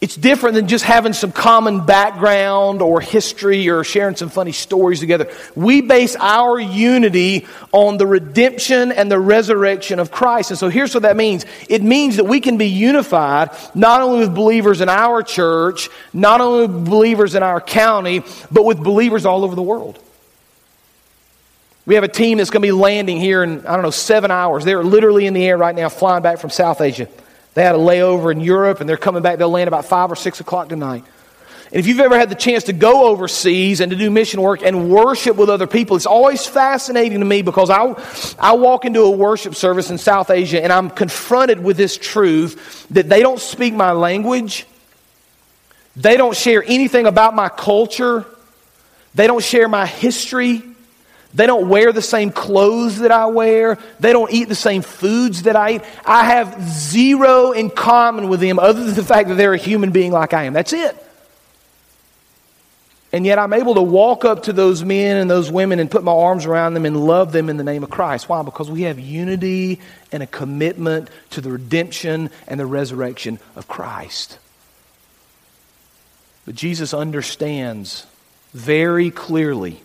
It's 0.00 0.16
different 0.16 0.54
than 0.54 0.66
just 0.66 0.82
having 0.82 1.12
some 1.12 1.30
common 1.30 1.84
background 1.84 2.80
or 2.80 3.02
history 3.02 3.68
or 3.68 3.84
sharing 3.84 4.16
some 4.16 4.30
funny 4.30 4.52
stories 4.52 4.98
together. 4.98 5.30
We 5.54 5.82
base 5.82 6.16
our 6.18 6.58
unity 6.58 7.46
on 7.70 7.98
the 7.98 8.06
redemption 8.06 8.92
and 8.92 9.10
the 9.12 9.20
resurrection 9.20 9.98
of 9.98 10.10
Christ. 10.10 10.50
And 10.50 10.58
so 10.58 10.70
here's 10.70 10.94
what 10.94 11.02
that 11.02 11.18
means 11.18 11.44
it 11.68 11.82
means 11.82 12.16
that 12.16 12.24
we 12.24 12.40
can 12.40 12.56
be 12.56 12.68
unified 12.68 13.50
not 13.74 14.00
only 14.00 14.20
with 14.20 14.34
believers 14.34 14.80
in 14.80 14.88
our 14.88 15.22
church, 15.22 15.90
not 16.14 16.40
only 16.40 16.66
with 16.66 16.86
believers 16.86 17.34
in 17.34 17.42
our 17.42 17.60
county, 17.60 18.22
but 18.50 18.64
with 18.64 18.82
believers 18.82 19.26
all 19.26 19.44
over 19.44 19.54
the 19.54 19.62
world. 19.62 19.98
We 21.84 21.96
have 21.96 22.04
a 22.04 22.08
team 22.08 22.38
that's 22.38 22.48
going 22.48 22.62
to 22.62 22.68
be 22.68 22.72
landing 22.72 23.18
here 23.20 23.42
in, 23.42 23.66
I 23.66 23.74
don't 23.74 23.82
know, 23.82 23.90
seven 23.90 24.30
hours. 24.30 24.64
They're 24.64 24.84
literally 24.84 25.26
in 25.26 25.34
the 25.34 25.44
air 25.44 25.58
right 25.58 25.74
now, 25.74 25.90
flying 25.90 26.22
back 26.22 26.38
from 26.38 26.48
South 26.48 26.80
Asia. 26.80 27.06
They 27.54 27.62
had 27.62 27.74
a 27.74 27.78
layover 27.78 28.30
in 28.30 28.40
Europe 28.40 28.80
and 28.80 28.88
they're 28.88 28.96
coming 28.96 29.22
back. 29.22 29.38
They'll 29.38 29.50
land 29.50 29.68
about 29.68 29.84
5 29.84 30.12
or 30.12 30.16
6 30.16 30.40
o'clock 30.40 30.68
tonight. 30.68 31.04
And 31.72 31.78
if 31.78 31.86
you've 31.86 32.00
ever 32.00 32.18
had 32.18 32.30
the 32.30 32.34
chance 32.34 32.64
to 32.64 32.72
go 32.72 33.06
overseas 33.06 33.80
and 33.80 33.90
to 33.90 33.96
do 33.96 34.10
mission 34.10 34.42
work 34.42 34.62
and 34.62 34.90
worship 34.90 35.36
with 35.36 35.48
other 35.48 35.68
people, 35.68 35.94
it's 35.94 36.06
always 36.06 36.44
fascinating 36.44 37.20
to 37.20 37.24
me 37.24 37.42
because 37.42 37.70
I, 37.70 37.94
I 38.40 38.54
walk 38.54 38.84
into 38.84 39.02
a 39.02 39.10
worship 39.10 39.54
service 39.54 39.88
in 39.88 39.96
South 39.96 40.30
Asia 40.30 40.60
and 40.62 40.72
I'm 40.72 40.90
confronted 40.90 41.62
with 41.62 41.76
this 41.76 41.96
truth 41.96 42.86
that 42.90 43.08
they 43.08 43.20
don't 43.20 43.38
speak 43.38 43.72
my 43.72 43.92
language, 43.92 44.66
they 45.94 46.16
don't 46.16 46.36
share 46.36 46.64
anything 46.64 47.06
about 47.06 47.36
my 47.36 47.48
culture, 47.48 48.24
they 49.14 49.28
don't 49.28 49.44
share 49.44 49.68
my 49.68 49.86
history, 49.86 50.62
They 51.32 51.46
don't 51.46 51.68
wear 51.68 51.92
the 51.92 52.02
same 52.02 52.32
clothes 52.32 52.98
that 52.98 53.12
I 53.12 53.26
wear. 53.26 53.78
They 54.00 54.12
don't 54.12 54.32
eat 54.32 54.48
the 54.48 54.56
same 54.56 54.82
foods 54.82 55.44
that 55.44 55.54
I 55.54 55.74
eat. 55.74 55.82
I 56.04 56.24
have 56.24 56.60
zero 56.68 57.52
in 57.52 57.70
common 57.70 58.28
with 58.28 58.40
them 58.40 58.58
other 58.58 58.82
than 58.84 58.94
the 58.94 59.04
fact 59.04 59.28
that 59.28 59.36
they're 59.36 59.54
a 59.54 59.58
human 59.58 59.92
being 59.92 60.10
like 60.10 60.34
I 60.34 60.44
am. 60.44 60.52
That's 60.52 60.72
it. 60.72 60.96
And 63.12 63.26
yet 63.26 63.38
I'm 63.38 63.52
able 63.52 63.74
to 63.74 63.82
walk 63.82 64.24
up 64.24 64.44
to 64.44 64.52
those 64.52 64.84
men 64.84 65.16
and 65.16 65.28
those 65.28 65.50
women 65.50 65.80
and 65.80 65.90
put 65.90 66.04
my 66.04 66.12
arms 66.12 66.46
around 66.46 66.74
them 66.74 66.84
and 66.84 66.96
love 66.96 67.32
them 67.32 67.48
in 67.48 67.56
the 67.56 67.64
name 67.64 67.82
of 67.82 67.90
Christ. 67.90 68.28
Why? 68.28 68.42
Because 68.42 68.70
we 68.70 68.82
have 68.82 69.00
unity 69.00 69.80
and 70.12 70.22
a 70.22 70.26
commitment 70.26 71.10
to 71.30 71.40
the 71.40 71.50
redemption 71.50 72.30
and 72.46 72.60
the 72.60 72.66
resurrection 72.66 73.40
of 73.56 73.66
Christ. 73.66 74.38
But 76.44 76.54
Jesus 76.54 76.94
understands 76.94 78.06
very 78.52 79.10
clearly 79.10 79.80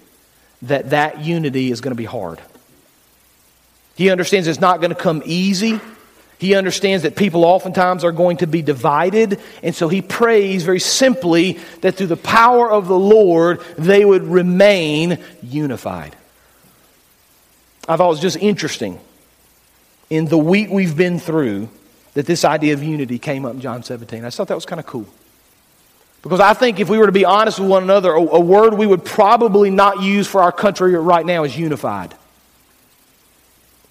that 0.64 0.92
that 0.92 1.20
unity 1.20 1.72
is 1.72 1.82
going 1.82 1.92
to 1.92 1.96
be 1.96 2.06
hard. 2.06 2.40
He 3.96 4.10
understands 4.10 4.48
it's 4.48 4.60
not 4.60 4.82
going 4.82 4.90
to 4.90 4.96
come 4.96 5.22
easy. 5.26 5.80
He 6.38 6.56
understands 6.56 7.04
that 7.04 7.16
people 7.16 7.46
oftentimes 7.46 8.04
are 8.04 8.12
going 8.12 8.38
to 8.38 8.48
be 8.48 8.62
divided, 8.62 9.40
and 9.64 9.74
so 9.74 9.88
he 9.88 10.02
prays 10.02 10.64
very 10.64 10.82
simply 10.82 11.60
that 11.82 11.96
through 11.96 12.08
the 12.08 12.18
power 12.18 12.70
of 12.70 12.88
the 12.88 13.00
Lord, 13.00 13.62
they 13.78 14.04
would 14.04 14.24
remain 14.24 15.20
unified. 15.42 16.16
I 17.88 17.96
thought 17.96 18.08
it 18.08 18.10
was 18.10 18.20
just 18.20 18.38
interesting 18.38 19.00
in 20.10 20.26
the 20.26 20.38
week 20.38 20.70
we've 20.70 20.96
been 20.98 21.20
through 21.20 21.70
that 22.16 22.26
this 22.26 22.46
idea 22.46 22.74
of 22.74 22.84
unity 22.84 23.20
came 23.20 23.46
up 23.46 23.54
in 23.54 23.62
John 23.62 23.84
17. 23.84 24.26
I 24.26 24.30
thought 24.30 24.48
that 24.48 24.56
was 24.56 24.66
kind 24.66 24.80
of 24.80 24.86
cool. 24.86 25.06
Because 26.26 26.40
I 26.40 26.56
think 26.56 26.80
if 26.80 26.90
we 26.90 26.98
were 26.98 27.06
to 27.06 27.12
be 27.12 27.24
honest 27.24 27.60
with 27.60 27.70
one 27.70 27.84
another, 27.84 28.12
a, 28.12 28.20
a 28.20 28.40
word 28.40 28.74
we 28.74 28.88
would 28.88 29.06
probably 29.06 29.70
not 29.70 30.02
use 30.02 30.28
for 30.28 30.42
our 30.42 30.52
country 30.52 30.96
right 30.96 31.24
now 31.24 31.44
is 31.44 31.56
unified. 31.56 32.16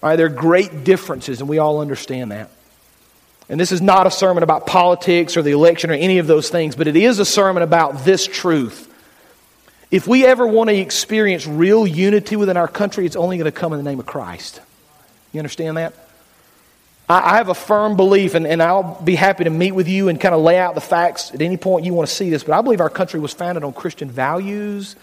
Right, 0.01 0.17
there 0.17 0.25
are 0.25 0.29
great 0.29 0.83
differences, 0.83 1.39
and 1.39 1.47
we 1.47 1.59
all 1.59 1.79
understand 1.79 2.33
that. 2.33 2.49
And 3.47 3.57
this 3.57 3.71
is 3.71 3.81
not 3.81 4.05
a 4.05 4.11
sermon 4.11 4.43
about 4.43 4.67
politics 4.67 5.37
or 5.37 5.43
the 5.43 5.51
election 5.51 5.91
or 5.91 5.93
any 5.93 6.17
of 6.17 6.27
those 6.27 6.49
things, 6.49 6.75
but 6.75 6.87
it 6.87 6.97
is 6.97 7.19
a 7.19 7.25
sermon 7.25 7.63
about 7.63 8.03
this 8.03 8.27
truth. 8.27 8.91
If 9.89 10.05
we 10.05 10.25
ever 10.25 10.45
want 10.45 10.69
to 10.69 10.75
experience 10.75 11.47
real 11.47 11.87
unity 11.87 12.35
within 12.35 12.57
our 12.57 12.67
country, 12.67 13.05
it's 13.05 13.15
only 13.15 13.37
going 13.37 13.49
to 13.49 13.57
come 13.57 13.71
in 13.71 13.81
the 13.81 13.89
name 13.89 14.01
of 14.01 14.05
Christ. 14.05 14.59
You 15.31 15.39
understand 15.39 15.77
that? 15.77 15.93
I 17.07 17.37
have 17.37 17.49
a 17.49 17.53
firm 17.53 17.95
belief, 17.95 18.33
and, 18.33 18.47
and 18.47 18.63
I'll 18.63 18.99
be 19.03 19.13
happy 19.13 19.43
to 19.43 19.51
meet 19.51 19.73
with 19.73 19.87
you 19.87 20.09
and 20.09 20.19
kind 20.19 20.33
of 20.33 20.41
lay 20.41 20.57
out 20.57 20.73
the 20.73 20.81
facts 20.81 21.31
at 21.31 21.41
any 21.41 21.55
point 21.55 21.85
you 21.85 21.93
want 21.93 22.09
to 22.09 22.15
see 22.15 22.31
this, 22.31 22.43
but 22.43 22.57
I 22.57 22.61
believe 22.61 22.81
our 22.81 22.89
country 22.89 23.19
was 23.19 23.31
founded 23.31 23.63
on 23.63 23.73
Christian 23.73 24.09
values, 24.09 24.95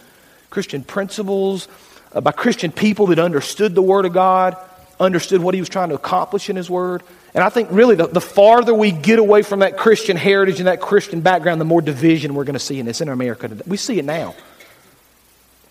Christian 0.51 0.83
principles, 0.83 1.69
uh, 2.13 2.21
by 2.21 2.33
Christian 2.33 2.73
people 2.73 3.07
that 3.07 3.21
understood 3.21 3.77
the 3.77 3.83
Word 3.83 4.05
of 4.05 4.13
God, 4.13 4.57
understood 4.99 5.41
what 5.43 5.55
He 5.55 5.61
was 5.61 5.69
trying 5.69 5.91
to 5.91 5.95
accomplish 5.95 6.51
in 6.51 6.57
His 6.57 6.69
Word. 6.69 7.05
And 7.35 7.45
I 7.45 7.51
think 7.51 7.69
really 7.71 7.95
the, 7.95 8.09
the 8.09 8.21
farther 8.21 8.75
we 8.75 8.91
get 8.91 9.21
away 9.21 9.43
from 9.43 9.61
that 9.61 9.77
Christian 9.77 10.17
heritage 10.17 10.59
and 10.59 10.67
that 10.67 10.81
Christian 10.81 11.21
background, 11.21 11.61
the 11.61 11.65
more 11.65 11.81
division 11.81 12.35
we're 12.35 12.45
going 12.45 12.55
to 12.55 12.59
see 12.59 12.81
in 12.81 12.87
this 12.87 13.01
in 13.01 13.09
America 13.09 13.47
today. 13.47 13.63
We 13.65 13.77
see 13.77 14.01
it 14.01 14.05
now. 14.05 14.35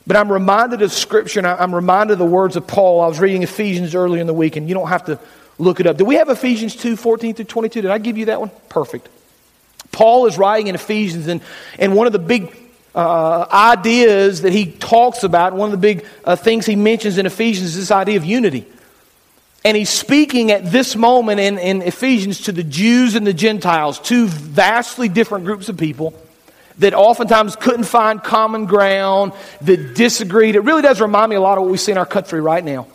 But 0.08 0.16
I'm 0.16 0.32
reminded 0.32 0.82
of 0.82 0.94
Scripture, 0.94 1.42
and 1.42 1.48
I'm 1.48 1.76
reminded 1.76 2.14
of 2.14 2.20
the 2.20 2.26
words 2.26 2.56
of 2.56 2.66
Paul. 2.66 3.02
I 3.02 3.08
was 3.08 3.20
reading 3.20 3.44
Ephesians 3.44 3.94
earlier 3.94 4.22
in 4.22 4.28
the 4.28 4.34
week, 4.34 4.56
and 4.56 4.68
you 4.68 4.74
don't 4.74 4.88
have 4.88 5.06
to 5.06 5.20
look 5.62 5.80
it 5.80 5.88
up. 5.88 5.98
Do 5.98 6.06
we 6.06 6.16
have 6.16 6.30
Ephesians 6.30 6.76
2 6.76 6.96
14 6.96 7.36
through 7.36 7.46
22? 7.46 7.82
Did 7.82 7.92
I 7.92 8.00
give 8.00 8.18
you 8.18 8.26
that 8.26 8.40
one? 8.40 8.52
Perfect. 8.70 9.08
Paul 9.92 10.26
is 10.26 10.38
writing 10.38 10.68
in 10.68 10.76
Ephesians, 10.76 11.28
and, 11.28 11.42
and 11.78 11.96
one 11.96 12.08
of 12.08 12.14
the 12.14 12.20
big 12.20 12.56
uh, 12.96 13.46
ideas 13.52 14.42
that 14.42 14.54
he 14.54 14.72
talks 14.72 15.24
about, 15.24 15.54
one 15.54 15.68
of 15.68 15.72
the 15.72 15.78
big 15.78 16.06
uh, 16.26 16.36
things 16.36 16.66
he 16.66 16.76
mentions 16.76 17.18
in 17.18 17.26
Ephesians 17.26 17.70
is 17.70 17.76
this 17.76 17.92
idea 17.92 18.18
of 18.18 18.26
unity. 18.26 18.66
And 19.64 19.78
he's 19.78 19.90
speaking 19.90 20.50
at 20.52 20.72
this 20.72 20.96
moment 20.96 21.40
in, 21.40 21.60
in 21.60 21.82
Ephesians 21.84 22.42
to 22.42 22.52
the 22.52 22.64
Jews 22.64 23.16
and 23.16 23.28
the 23.28 23.34
Gentiles, 23.34 24.00
two 24.00 24.28
vastly 24.28 25.08
different 25.08 25.46
groups 25.46 25.70
of 25.70 25.78
people 25.78 26.14
that 26.80 26.94
oftentimes 26.94 27.56
couldn't 27.56 27.84
find 27.84 28.24
common 28.24 28.66
ground, 28.66 29.34
that 29.62 29.94
disagreed. 29.94 30.56
It 30.56 30.62
really 30.62 30.82
does 30.82 31.00
remind 31.00 31.30
me 31.30 31.36
a 31.36 31.42
lot 31.42 31.58
of 31.58 31.64
what 31.64 31.72
we 31.72 31.78
see 31.78 31.92
in 31.92 31.98
our 31.98 32.06
country 32.06 32.42
right 32.42 32.64
now. 32.64 32.88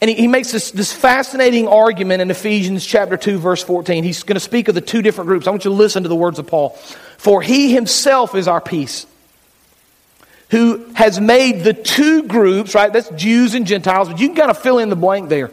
And 0.00 0.08
he, 0.08 0.16
he 0.16 0.28
makes 0.28 0.50
this, 0.50 0.70
this 0.70 0.92
fascinating 0.92 1.68
argument 1.68 2.22
in 2.22 2.30
Ephesians 2.30 2.86
chapter 2.86 3.16
2, 3.16 3.38
verse 3.38 3.62
14. 3.62 4.02
He's 4.02 4.22
going 4.22 4.36
to 4.36 4.40
speak 4.40 4.68
of 4.68 4.74
the 4.74 4.80
two 4.80 5.02
different 5.02 5.28
groups. 5.28 5.46
I 5.46 5.50
want 5.50 5.64
you 5.64 5.70
to 5.70 5.76
listen 5.76 6.04
to 6.04 6.08
the 6.08 6.16
words 6.16 6.38
of 6.38 6.46
Paul. 6.46 6.70
For 7.18 7.42
he 7.42 7.72
himself 7.72 8.34
is 8.34 8.48
our 8.48 8.60
peace, 8.60 9.06
who 10.50 10.86
has 10.94 11.20
made 11.20 11.64
the 11.64 11.74
two 11.74 12.22
groups, 12.22 12.74
right? 12.74 12.92
That's 12.92 13.10
Jews 13.10 13.54
and 13.54 13.66
Gentiles, 13.66 14.08
but 14.08 14.18
you 14.18 14.28
can 14.28 14.36
kind 14.36 14.50
of 14.50 14.58
fill 14.58 14.78
in 14.78 14.88
the 14.88 14.96
blank 14.96 15.28
there. 15.28 15.50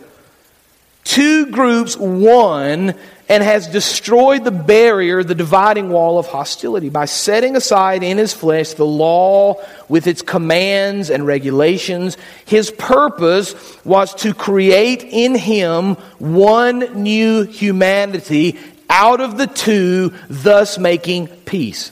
Two 1.04 1.48
groups, 1.48 1.98
one, 1.98 2.96
and 3.30 3.44
has 3.44 3.68
destroyed 3.68 4.44
the 4.44 4.52
barrier, 4.52 5.24
the 5.24 5.36
dividing 5.36 5.90
wall 5.90 6.18
of 6.18 6.28
hostility, 6.28 6.90
by 6.90 7.06
setting 7.06 7.56
aside 7.56 8.04
in 8.04 8.18
his 8.18 8.34
flesh 8.34 8.74
the 8.74 8.86
law 8.86 9.56
with 9.90 10.08
its 10.08 10.22
commands 10.22 11.10
and 11.10 11.28
regulations. 11.28 12.18
His 12.46 12.72
purpose 12.72 13.54
was 13.84 14.16
to 14.16 14.34
create 14.34 15.04
in 15.04 15.36
him 15.36 15.96
one 16.20 16.80
new 17.04 17.44
humanity 17.44 18.58
out 18.90 19.20
of 19.20 19.38
the 19.38 19.48
two, 19.48 20.14
thus 20.30 20.78
making 20.78 21.28
peace. 21.28 21.92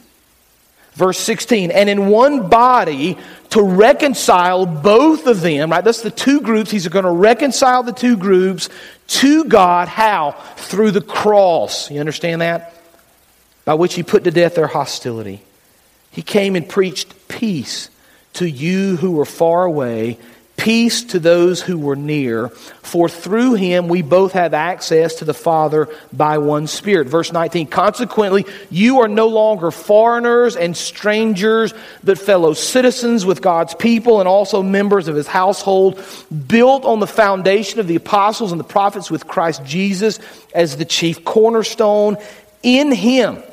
Verse 0.93 1.19
16, 1.19 1.71
and 1.71 1.89
in 1.89 2.07
one 2.07 2.47
body 2.47 3.17
to 3.51 3.62
reconcile 3.62 4.65
both 4.65 5.27
of 5.27 5.41
them, 5.41 5.71
right? 5.71 5.84
That's 5.84 6.01
the 6.01 6.12
two 6.12 6.41
groups. 6.41 6.71
He's 6.71 6.88
going 6.88 7.05
to 7.05 7.12
reconcile 7.12 7.84
the 7.84 7.93
two 7.93 8.17
groups 8.17 8.69
to 9.08 9.45
God. 9.45 9.88
How? 9.88 10.31
Through 10.58 10.91
the 10.91 11.01
cross. 11.01 11.89
You 11.91 11.99
understand 11.99 12.41
that? 12.41 12.73
By 13.63 13.75
which 13.75 13.93
he 13.93 14.03
put 14.03 14.23
to 14.25 14.31
death 14.31 14.55
their 14.55 14.67
hostility. 14.67 15.41
He 16.12 16.21
came 16.21 16.55
and 16.55 16.67
preached 16.67 17.27
peace 17.27 17.89
to 18.34 18.49
you 18.49 18.97
who 18.97 19.12
were 19.12 19.25
far 19.25 19.65
away 19.65 20.17
peace 20.65 21.04
to 21.04 21.19
those 21.19 21.62
who 21.62 21.78
were 21.78 21.95
near. 21.95 22.49
For 22.49 23.08
through 23.08 23.54
him 23.54 23.88
we 23.88 24.01
both 24.01 24.32
have 24.32 24.56
access 24.56 25.13
to 25.15 25.25
the 25.25 25.34
Father 25.36 25.88
by 26.12 26.39
one 26.39 26.65
Spirit. 26.65 27.08
Verse 27.08 27.32
19. 27.32 27.67
Consequently, 27.67 28.47
you 28.71 29.01
are 29.01 29.08
no 29.08 29.28
longer 29.28 29.69
foreigners 29.69 30.56
and 30.56 30.75
strangers, 30.75 31.71
but 32.04 32.17
fellow 32.17 32.54
citizens 32.54 33.28
with 33.28 33.43
God's 33.43 33.75
people 33.75 34.19
and 34.19 34.28
also 34.28 34.63
members 34.63 35.08
of 35.08 35.15
his 35.15 35.28
household, 35.28 36.04
built 36.47 36.84
on 36.84 36.99
the 36.99 37.06
foundation 37.06 37.80
of 37.80 37.86
the 37.86 37.97
apostles 37.97 38.51
and 38.51 38.60
the 38.60 38.63
prophets 38.63 39.12
with 39.12 39.28
Christ 39.28 39.63
Jesus 39.65 40.19
as 40.56 40.78
the 40.78 40.86
chief 40.86 41.23
cornerstone. 41.23 42.17
In 42.63 42.91
him, 42.91 43.43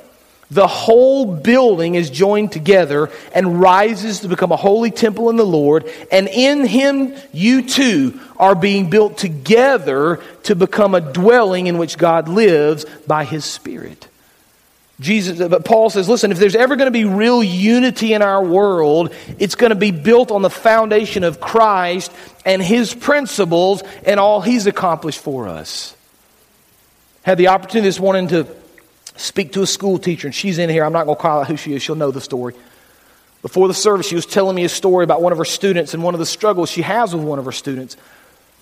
the 0.52 0.66
whole 0.66 1.24
building 1.24 1.94
is 1.94 2.10
joined 2.10 2.52
together 2.52 3.10
and 3.34 3.58
rises 3.58 4.20
to 4.20 4.28
become 4.28 4.52
a 4.52 4.56
holy 4.56 4.90
temple 4.90 5.30
in 5.30 5.36
the 5.36 5.46
Lord. 5.46 5.90
And 6.10 6.28
in 6.28 6.66
him, 6.66 7.14
you 7.32 7.66
too 7.66 8.20
are 8.36 8.54
being 8.54 8.90
built 8.90 9.16
together 9.16 10.20
to 10.42 10.54
become 10.54 10.94
a 10.94 11.00
dwelling 11.00 11.68
in 11.68 11.78
which 11.78 11.96
God 11.96 12.28
lives 12.28 12.84
by 13.06 13.24
his 13.24 13.46
Spirit. 13.46 14.06
Jesus, 15.00 15.40
uh, 15.40 15.48
but 15.48 15.64
Paul 15.64 15.88
says, 15.88 16.06
listen, 16.06 16.30
if 16.30 16.38
there's 16.38 16.54
ever 16.54 16.76
going 16.76 16.86
to 16.86 16.90
be 16.90 17.06
real 17.06 17.42
unity 17.42 18.12
in 18.12 18.20
our 18.20 18.44
world, 18.44 19.14
it's 19.38 19.54
going 19.54 19.70
to 19.70 19.76
be 19.76 19.90
built 19.90 20.30
on 20.30 20.42
the 20.42 20.50
foundation 20.50 21.24
of 21.24 21.40
Christ 21.40 22.12
and 22.44 22.60
his 22.62 22.92
principles 22.92 23.82
and 24.04 24.20
all 24.20 24.42
he's 24.42 24.66
accomplished 24.66 25.20
for 25.20 25.48
us. 25.48 25.96
Had 27.22 27.38
the 27.38 27.48
opportunity 27.48 27.88
this 27.88 27.98
morning 27.98 28.28
to 28.28 28.46
speak 29.16 29.52
to 29.52 29.62
a 29.62 29.66
school 29.66 29.98
teacher, 29.98 30.28
and 30.28 30.34
she's 30.34 30.58
in 30.58 30.70
here. 30.70 30.84
I'm 30.84 30.92
not 30.92 31.04
going 31.04 31.16
to 31.16 31.22
call 31.22 31.40
out 31.40 31.46
who 31.46 31.56
she 31.56 31.74
is, 31.74 31.82
she'll 31.82 31.94
know 31.94 32.10
the 32.10 32.20
story. 32.20 32.54
Before 33.42 33.66
the 33.66 33.74
service, 33.74 34.06
she 34.06 34.14
was 34.14 34.24
telling 34.24 34.54
me 34.54 34.64
a 34.64 34.68
story 34.68 35.02
about 35.02 35.20
one 35.20 35.32
of 35.32 35.38
her 35.38 35.44
students 35.44 35.94
and 35.94 36.02
one 36.02 36.14
of 36.14 36.20
the 36.20 36.26
struggles 36.26 36.70
she 36.70 36.82
has 36.82 37.14
with 37.14 37.24
one 37.24 37.40
of 37.40 37.44
her 37.44 37.52
students. 37.52 37.96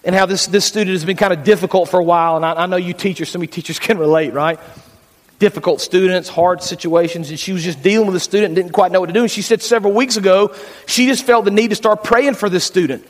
And 0.05 0.15
how 0.15 0.25
this, 0.25 0.47
this 0.47 0.65
student 0.65 0.93
has 0.93 1.05
been 1.05 1.19
kind 1.19 1.35
of 1.35 1.45
difficult 1.45 1.91
for 1.91 2.01
a 2.01 2.05
while. 2.05 2.37
And 2.37 2.47
I, 2.47 2.55
I 2.55 2.67
know 2.67 2.77
you 2.77 2.95
teachers, 2.95 3.35
of 3.35 3.43
you 3.43 3.47
teachers 3.47 3.79
can 3.79 3.99
relate, 3.99 4.33
right? 4.33 4.59
Difficult 5.39 5.83
students, 5.83 6.31
hard 6.31 6.63
situations. 6.63 7.29
And 7.29 7.39
she 7.39 7.53
was 7.53 7.63
just 7.63 7.83
dealing 7.83 8.07
with 8.07 8.15
the 8.15 8.21
student 8.21 8.47
and 8.47 8.57
didn't 8.57 8.73
quite 8.73 8.91
know 8.91 9.01
what 9.01 9.09
to 9.09 9.13
do. 9.13 9.21
And 9.21 9.31
she 9.31 9.43
said 9.43 9.61
several 9.61 9.93
weeks 9.93 10.17
ago, 10.17 10.55
she 10.87 11.07
just 11.07 11.27
felt 11.27 11.45
the 11.45 11.51
need 11.51 11.69
to 11.69 11.77
start 11.77 12.03
praying 12.03 12.35
for 12.35 12.49
this 12.49 12.65
student. 12.65 13.07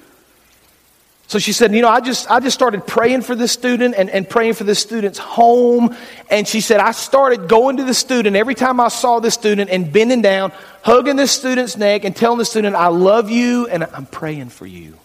So 1.30 1.38
she 1.38 1.52
said, 1.52 1.72
You 1.72 1.80
know, 1.80 1.88
I 1.88 2.00
just, 2.00 2.28
I 2.28 2.40
just 2.40 2.54
started 2.54 2.88
praying 2.88 3.22
for 3.22 3.36
this 3.36 3.52
student 3.52 3.94
and, 3.96 4.10
and 4.10 4.28
praying 4.28 4.54
for 4.54 4.64
this 4.64 4.80
student's 4.80 5.20
home. 5.20 5.94
And 6.28 6.46
she 6.46 6.60
said, 6.60 6.80
I 6.80 6.90
started 6.90 7.48
going 7.48 7.76
to 7.76 7.84
the 7.84 7.94
student 7.94 8.34
every 8.34 8.56
time 8.56 8.80
I 8.80 8.88
saw 8.88 9.20
this 9.20 9.34
student 9.34 9.70
and 9.70 9.92
bending 9.92 10.22
down, 10.22 10.50
hugging 10.82 11.14
this 11.14 11.30
student's 11.30 11.76
neck 11.76 12.02
and 12.04 12.16
telling 12.16 12.38
the 12.38 12.44
student, 12.44 12.74
I 12.74 12.88
love 12.88 13.30
you 13.30 13.68
and 13.68 13.84
I'm 13.84 14.06
praying 14.06 14.48
for 14.48 14.66
you. 14.66 14.98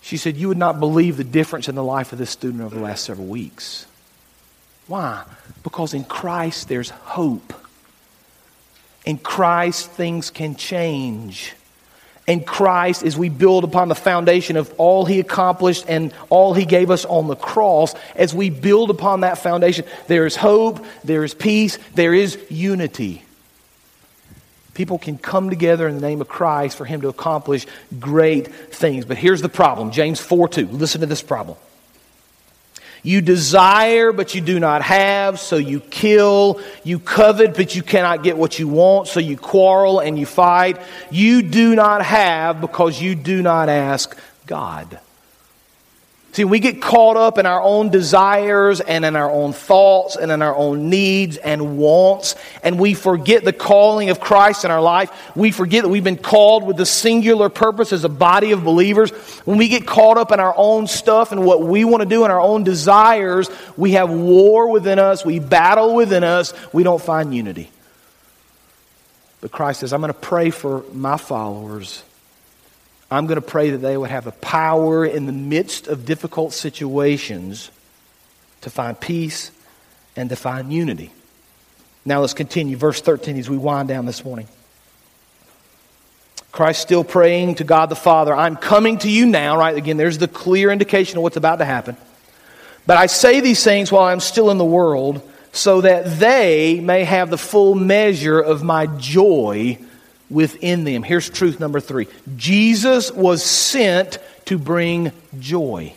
She 0.00 0.16
said, 0.16 0.36
You 0.36 0.48
would 0.48 0.58
not 0.58 0.80
believe 0.80 1.16
the 1.16 1.22
difference 1.22 1.68
in 1.68 1.76
the 1.76 1.84
life 1.84 2.10
of 2.10 2.18
this 2.18 2.30
student 2.30 2.60
over 2.60 2.74
the 2.74 2.82
last 2.82 3.04
several 3.04 3.28
weeks. 3.28 3.86
Why? 4.88 5.22
Because 5.62 5.94
in 5.94 6.02
Christ 6.02 6.66
there's 6.66 6.90
hope. 6.90 7.54
In 9.06 9.18
Christ 9.18 9.88
things 9.92 10.30
can 10.30 10.56
change. 10.56 11.54
In 12.30 12.44
Christ 12.44 13.02
as 13.02 13.16
we 13.16 13.28
build 13.28 13.64
upon 13.64 13.88
the 13.88 13.94
foundation 13.94 14.56
of 14.56 14.72
all 14.78 15.04
He 15.04 15.20
accomplished 15.20 15.84
and 15.88 16.14
all 16.28 16.54
He 16.54 16.64
gave 16.64 16.90
us 16.90 17.04
on 17.04 17.26
the 17.26 17.36
cross. 17.36 17.94
As 18.14 18.32
we 18.32 18.50
build 18.50 18.90
upon 18.90 19.20
that 19.20 19.38
foundation, 19.38 19.84
there 20.06 20.26
is 20.26 20.36
hope, 20.36 20.84
there 21.02 21.24
is 21.24 21.34
peace, 21.34 21.78
there 21.94 22.14
is 22.14 22.38
unity. 22.48 23.24
People 24.74 24.98
can 24.98 25.18
come 25.18 25.50
together 25.50 25.88
in 25.88 25.96
the 25.96 26.00
name 26.00 26.20
of 26.20 26.28
Christ 26.28 26.76
for 26.78 26.84
Him 26.84 27.00
to 27.00 27.08
accomplish 27.08 27.66
great 27.98 28.54
things. 28.72 29.04
But 29.04 29.18
here's 29.18 29.42
the 29.42 29.48
problem 29.48 29.90
James 29.90 30.20
4 30.20 30.48
2. 30.48 30.66
Listen 30.68 31.00
to 31.00 31.06
this 31.06 31.22
problem. 31.22 31.58
You 33.02 33.20
desire, 33.20 34.12
but 34.12 34.34
you 34.34 34.40
do 34.40 34.60
not 34.60 34.82
have, 34.82 35.40
so 35.40 35.56
you 35.56 35.80
kill. 35.80 36.60
You 36.84 36.98
covet, 36.98 37.54
but 37.54 37.74
you 37.74 37.82
cannot 37.82 38.22
get 38.22 38.36
what 38.36 38.58
you 38.58 38.68
want, 38.68 39.08
so 39.08 39.20
you 39.20 39.36
quarrel 39.36 40.00
and 40.00 40.18
you 40.18 40.26
fight. 40.26 40.80
You 41.10 41.42
do 41.42 41.74
not 41.74 42.04
have 42.04 42.60
because 42.60 43.00
you 43.00 43.14
do 43.14 43.42
not 43.42 43.68
ask 43.68 44.16
God. 44.46 45.00
See, 46.32 46.44
we 46.44 46.60
get 46.60 46.80
caught 46.80 47.16
up 47.16 47.38
in 47.38 47.46
our 47.46 47.60
own 47.60 47.88
desires 47.88 48.80
and 48.80 49.04
in 49.04 49.16
our 49.16 49.28
own 49.28 49.52
thoughts 49.52 50.14
and 50.14 50.30
in 50.30 50.42
our 50.42 50.54
own 50.54 50.88
needs 50.88 51.36
and 51.36 51.76
wants, 51.76 52.36
and 52.62 52.78
we 52.78 52.94
forget 52.94 53.42
the 53.44 53.52
calling 53.52 54.10
of 54.10 54.20
Christ 54.20 54.64
in 54.64 54.70
our 54.70 54.80
life. 54.80 55.10
We 55.34 55.50
forget 55.50 55.82
that 55.82 55.88
we've 55.88 56.04
been 56.04 56.16
called 56.16 56.64
with 56.64 56.76
the 56.76 56.86
singular 56.86 57.48
purpose 57.48 57.92
as 57.92 58.04
a 58.04 58.08
body 58.08 58.52
of 58.52 58.62
believers. 58.62 59.10
When 59.44 59.58
we 59.58 59.66
get 59.66 59.88
caught 59.88 60.18
up 60.18 60.30
in 60.30 60.38
our 60.38 60.54
own 60.56 60.86
stuff 60.86 61.32
and 61.32 61.44
what 61.44 61.62
we 61.62 61.84
want 61.84 62.02
to 62.02 62.08
do 62.08 62.22
and 62.22 62.32
our 62.32 62.40
own 62.40 62.62
desires, 62.62 63.50
we 63.76 63.92
have 63.92 64.08
war 64.08 64.70
within 64.70 65.00
us, 65.00 65.24
we 65.24 65.40
battle 65.40 65.96
within 65.96 66.22
us, 66.22 66.54
we 66.72 66.84
don't 66.84 67.02
find 67.02 67.34
unity. 67.34 67.72
But 69.40 69.50
Christ 69.50 69.80
says, 69.80 69.92
I'm 69.92 70.00
going 70.00 70.12
to 70.12 70.18
pray 70.18 70.50
for 70.50 70.84
my 70.92 71.16
followers 71.16 72.04
I'm 73.10 73.26
going 73.26 73.40
to 73.40 73.46
pray 73.46 73.70
that 73.70 73.78
they 73.78 73.96
would 73.96 74.10
have 74.10 74.26
a 74.26 74.32
power 74.32 75.04
in 75.04 75.26
the 75.26 75.32
midst 75.32 75.88
of 75.88 76.04
difficult 76.04 76.52
situations 76.52 77.70
to 78.60 78.70
find 78.70 78.98
peace 78.98 79.50
and 80.16 80.28
to 80.30 80.36
find 80.36 80.72
unity. 80.72 81.10
Now 82.04 82.20
let's 82.20 82.34
continue. 82.34 82.76
Verse 82.76 83.00
13 83.00 83.36
as 83.36 83.50
we 83.50 83.58
wind 83.58 83.88
down 83.88 84.06
this 84.06 84.24
morning. 84.24 84.46
Christ 86.52 86.82
still 86.82 87.04
praying 87.04 87.56
to 87.56 87.64
God 87.64 87.86
the 87.86 87.96
Father, 87.96 88.34
I'm 88.34 88.56
coming 88.56 88.98
to 88.98 89.10
you 89.10 89.26
now, 89.26 89.56
right? 89.56 89.76
Again, 89.76 89.96
there's 89.96 90.18
the 90.18 90.28
clear 90.28 90.70
indication 90.70 91.18
of 91.18 91.22
what's 91.22 91.36
about 91.36 91.56
to 91.56 91.64
happen. 91.64 91.96
But 92.86 92.96
I 92.96 93.06
say 93.06 93.40
these 93.40 93.62
things 93.62 93.92
while 93.92 94.04
I'm 94.04 94.20
still 94.20 94.50
in 94.50 94.58
the 94.58 94.64
world, 94.64 95.22
so 95.52 95.80
that 95.80 96.18
they 96.18 96.80
may 96.80 97.04
have 97.04 97.30
the 97.30 97.38
full 97.38 97.74
measure 97.74 98.40
of 98.40 98.62
my 98.62 98.86
joy 98.86 99.78
within 100.30 100.84
them. 100.84 101.02
Here's 101.02 101.28
truth 101.28 101.60
number 101.60 101.80
three 101.80 102.06
Jesus 102.36 103.12
was 103.12 103.44
sent 103.44 104.18
to 104.46 104.58
bring 104.58 105.12
joy. 105.38 105.94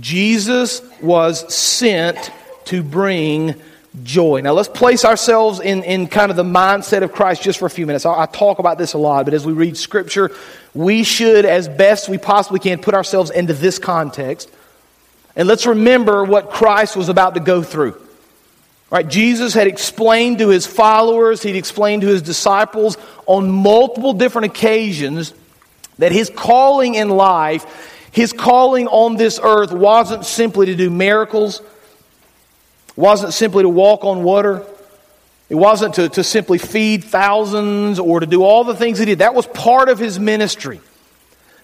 Jesus 0.00 0.80
was 1.02 1.54
sent 1.54 2.32
to 2.66 2.82
bring 2.82 3.54
joy. 4.02 4.40
Now, 4.40 4.52
let's 4.52 4.68
place 4.68 5.04
ourselves 5.04 5.60
in, 5.60 5.84
in 5.84 6.06
kind 6.06 6.30
of 6.30 6.36
the 6.36 6.44
mindset 6.44 7.02
of 7.02 7.12
Christ 7.12 7.42
just 7.42 7.58
for 7.58 7.66
a 7.66 7.70
few 7.70 7.86
minutes. 7.86 8.06
I, 8.06 8.22
I, 8.22 8.26
talk 8.26 8.58
about 8.58 8.78
this 8.78 8.94
a 8.94 8.98
lot, 8.98 9.26
but 9.26 9.34
as 9.34 9.44
we 9.44 9.52
read 9.52 9.76
Scripture, 9.76 10.30
we 10.72 11.02
should, 11.02 11.44
as 11.44 11.68
best 11.68 12.08
we 12.08 12.16
possibly 12.16 12.58
can, 12.58 12.78
put 12.78 12.94
ourselves 12.94 13.30
into 13.30 13.52
this 13.52 13.78
context. 13.78 14.50
And 15.36 15.46
let's 15.46 15.66
remember 15.66 16.24
what 16.24 16.50
Christ 16.50 16.96
was 16.96 17.10
about 17.10 17.34
to 17.34 17.40
go 17.40 17.62
through. 17.62 18.00
Right? 18.92 19.08
Jesus 19.08 19.54
had 19.54 19.68
explained 19.68 20.40
to 20.40 20.50
his 20.50 20.66
followers, 20.66 21.42
he'd 21.42 21.56
explained 21.56 22.02
to 22.02 22.08
his 22.08 22.20
disciples 22.20 22.98
on 23.24 23.50
multiple 23.50 24.12
different 24.12 24.48
occasions 24.48 25.32
that 25.96 26.12
his 26.12 26.28
calling 26.28 26.94
in 26.94 27.08
life, 27.08 27.64
his 28.12 28.34
calling 28.34 28.88
on 28.88 29.16
this 29.16 29.40
earth 29.42 29.72
wasn't 29.72 30.26
simply 30.26 30.66
to 30.66 30.74
do 30.74 30.90
miracles, 30.90 31.62
wasn't 32.94 33.32
simply 33.32 33.62
to 33.62 33.68
walk 33.70 34.04
on 34.04 34.24
water. 34.24 34.62
It 35.48 35.54
wasn't 35.54 35.94
to, 35.94 36.10
to 36.10 36.22
simply 36.22 36.58
feed 36.58 37.02
thousands 37.02 37.98
or 37.98 38.20
to 38.20 38.26
do 38.26 38.42
all 38.42 38.64
the 38.64 38.76
things 38.76 38.98
he 38.98 39.06
did. 39.06 39.20
That 39.20 39.34
was 39.34 39.46
part 39.46 39.88
of 39.88 39.98
his 39.98 40.18
ministry. 40.18 40.82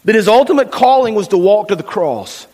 But 0.02 0.14
his 0.14 0.28
ultimate 0.28 0.72
calling 0.72 1.14
was 1.14 1.28
to 1.28 1.36
walk 1.36 1.68
to 1.68 1.76
the 1.76 1.82
cross. 1.82 2.46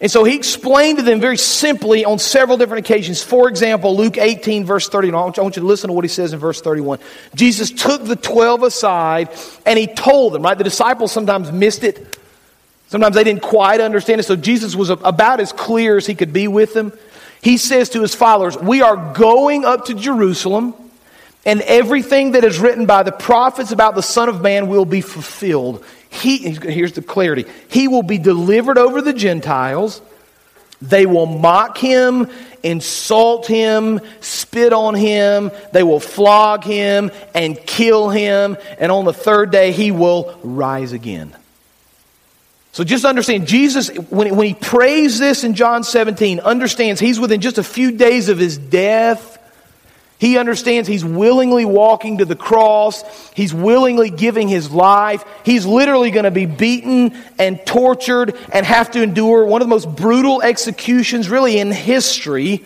And 0.00 0.10
so 0.10 0.24
he 0.24 0.34
explained 0.34 0.98
to 0.98 1.04
them 1.04 1.20
very 1.20 1.36
simply 1.36 2.06
on 2.06 2.18
several 2.18 2.56
different 2.56 2.86
occasions. 2.86 3.22
For 3.22 3.48
example, 3.48 3.94
Luke 3.94 4.16
18, 4.16 4.64
verse 4.64 4.88
31. 4.88 5.34
I 5.36 5.42
want 5.42 5.56
you 5.56 5.60
to 5.60 5.66
listen 5.66 5.88
to 5.88 5.94
what 5.94 6.04
he 6.04 6.08
says 6.08 6.32
in 6.32 6.38
verse 6.38 6.62
31. 6.62 6.98
Jesus 7.34 7.70
took 7.70 8.04
the 8.04 8.16
12 8.16 8.62
aside 8.62 9.28
and 9.66 9.78
he 9.78 9.86
told 9.86 10.32
them, 10.32 10.42
right? 10.42 10.56
The 10.56 10.64
disciples 10.64 11.12
sometimes 11.12 11.52
missed 11.52 11.84
it. 11.84 12.18
Sometimes 12.88 13.14
they 13.14 13.24
didn't 13.24 13.42
quite 13.42 13.80
understand 13.80 14.20
it. 14.20 14.24
So 14.24 14.36
Jesus 14.36 14.74
was 14.74 14.88
about 14.88 15.38
as 15.38 15.52
clear 15.52 15.98
as 15.98 16.06
he 16.06 16.14
could 16.14 16.32
be 16.32 16.48
with 16.48 16.72
them. 16.72 16.92
He 17.42 17.58
says 17.58 17.90
to 17.90 18.00
his 18.00 18.14
followers, 18.14 18.56
We 18.56 18.82
are 18.82 19.14
going 19.14 19.64
up 19.64 19.86
to 19.86 19.94
Jerusalem, 19.94 20.74
and 21.44 21.60
everything 21.62 22.32
that 22.32 22.44
is 22.44 22.58
written 22.58 22.86
by 22.86 23.02
the 23.02 23.12
prophets 23.12 23.70
about 23.70 23.94
the 23.94 24.02
Son 24.02 24.28
of 24.28 24.42
Man 24.42 24.68
will 24.68 24.84
be 24.84 25.00
fulfilled. 25.02 25.84
He, 26.10 26.38
here's 26.38 26.92
the 26.92 27.02
clarity 27.02 27.46
He 27.68 27.88
will 27.88 28.02
be 28.02 28.18
delivered 28.18 28.78
over 28.78 29.00
the 29.00 29.12
Gentiles. 29.12 30.02
They 30.82 31.04
will 31.04 31.26
mock 31.26 31.76
him, 31.76 32.30
insult 32.62 33.46
him, 33.46 34.00
spit 34.20 34.72
on 34.72 34.94
him. 34.94 35.50
They 35.72 35.82
will 35.82 36.00
flog 36.00 36.64
him 36.64 37.10
and 37.34 37.58
kill 37.58 38.08
him. 38.08 38.56
And 38.78 38.90
on 38.90 39.04
the 39.04 39.12
third 39.12 39.50
day, 39.50 39.72
he 39.72 39.90
will 39.90 40.38
rise 40.42 40.92
again. 40.92 41.36
So 42.72 42.82
just 42.82 43.04
understand, 43.04 43.46
Jesus, 43.46 43.88
when, 44.08 44.34
when 44.36 44.46
he 44.46 44.54
prays 44.54 45.18
this 45.18 45.44
in 45.44 45.54
John 45.54 45.84
17, 45.84 46.40
understands 46.40 46.98
he's 46.98 47.20
within 47.20 47.42
just 47.42 47.58
a 47.58 47.64
few 47.64 47.92
days 47.92 48.30
of 48.30 48.38
his 48.38 48.56
death 48.56 49.36
he 50.20 50.36
understands 50.36 50.86
he's 50.86 51.04
willingly 51.04 51.64
walking 51.64 52.18
to 52.18 52.26
the 52.26 52.36
cross. 52.36 53.02
He's 53.30 53.54
willingly 53.54 54.10
giving 54.10 54.48
his 54.48 54.70
life. 54.70 55.24
He's 55.46 55.64
literally 55.64 56.10
going 56.10 56.24
to 56.24 56.30
be 56.30 56.44
beaten 56.44 57.16
and 57.38 57.58
tortured 57.64 58.36
and 58.52 58.66
have 58.66 58.90
to 58.90 59.02
endure 59.02 59.46
one 59.46 59.62
of 59.62 59.66
the 59.66 59.70
most 59.70 59.88
brutal 59.96 60.42
executions, 60.42 61.30
really, 61.30 61.58
in 61.58 61.72
history. 61.72 62.62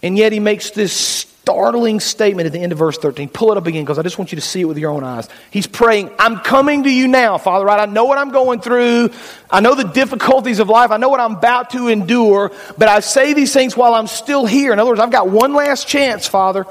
And 0.00 0.16
yet 0.16 0.30
he 0.30 0.38
makes 0.38 0.70
this 0.70 1.24
startling 1.46 2.00
statement 2.00 2.44
at 2.44 2.52
the 2.52 2.58
end 2.58 2.72
of 2.72 2.78
verse 2.78 2.98
13. 2.98 3.28
Pull 3.28 3.52
it 3.52 3.56
up 3.56 3.68
again 3.68 3.84
because 3.84 4.00
I 4.00 4.02
just 4.02 4.18
want 4.18 4.32
you 4.32 4.36
to 4.36 4.42
see 4.42 4.62
it 4.62 4.64
with 4.64 4.78
your 4.78 4.90
own 4.90 5.04
eyes. 5.04 5.28
He's 5.52 5.68
praying, 5.68 6.10
I'm 6.18 6.40
coming 6.40 6.82
to 6.82 6.90
you 6.90 7.06
now, 7.06 7.38
Father, 7.38 7.64
right? 7.64 7.78
I 7.78 7.86
know 7.86 8.04
what 8.06 8.18
I'm 8.18 8.30
going 8.30 8.60
through. 8.60 9.10
I 9.48 9.60
know 9.60 9.76
the 9.76 9.84
difficulties 9.84 10.58
of 10.58 10.68
life. 10.68 10.90
I 10.90 10.96
know 10.96 11.08
what 11.08 11.20
I'm 11.20 11.36
about 11.36 11.70
to 11.70 11.86
endure, 11.86 12.50
but 12.76 12.88
I 12.88 12.98
say 12.98 13.32
these 13.32 13.52
things 13.52 13.76
while 13.76 13.94
I'm 13.94 14.08
still 14.08 14.44
here. 14.44 14.72
In 14.72 14.80
other 14.80 14.90
words, 14.90 14.98
I've 14.98 15.12
got 15.12 15.28
one 15.28 15.54
last 15.54 15.86
chance, 15.86 16.26
Father. 16.26 16.66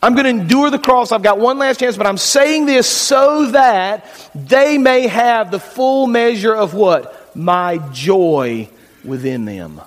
I'm 0.00 0.14
going 0.14 0.24
to 0.24 0.42
endure 0.42 0.70
the 0.70 0.78
cross. 0.78 1.10
I've 1.10 1.24
got 1.24 1.40
one 1.40 1.58
last 1.58 1.80
chance, 1.80 1.96
but 1.96 2.06
I'm 2.06 2.18
saying 2.18 2.66
this 2.66 2.88
so 2.88 3.50
that 3.50 4.30
they 4.32 4.78
may 4.78 5.08
have 5.08 5.50
the 5.50 5.58
full 5.58 6.06
measure 6.06 6.54
of 6.54 6.72
what? 6.72 7.34
My 7.36 7.78
joy 7.90 8.68
within 9.02 9.44
them. 9.44 9.80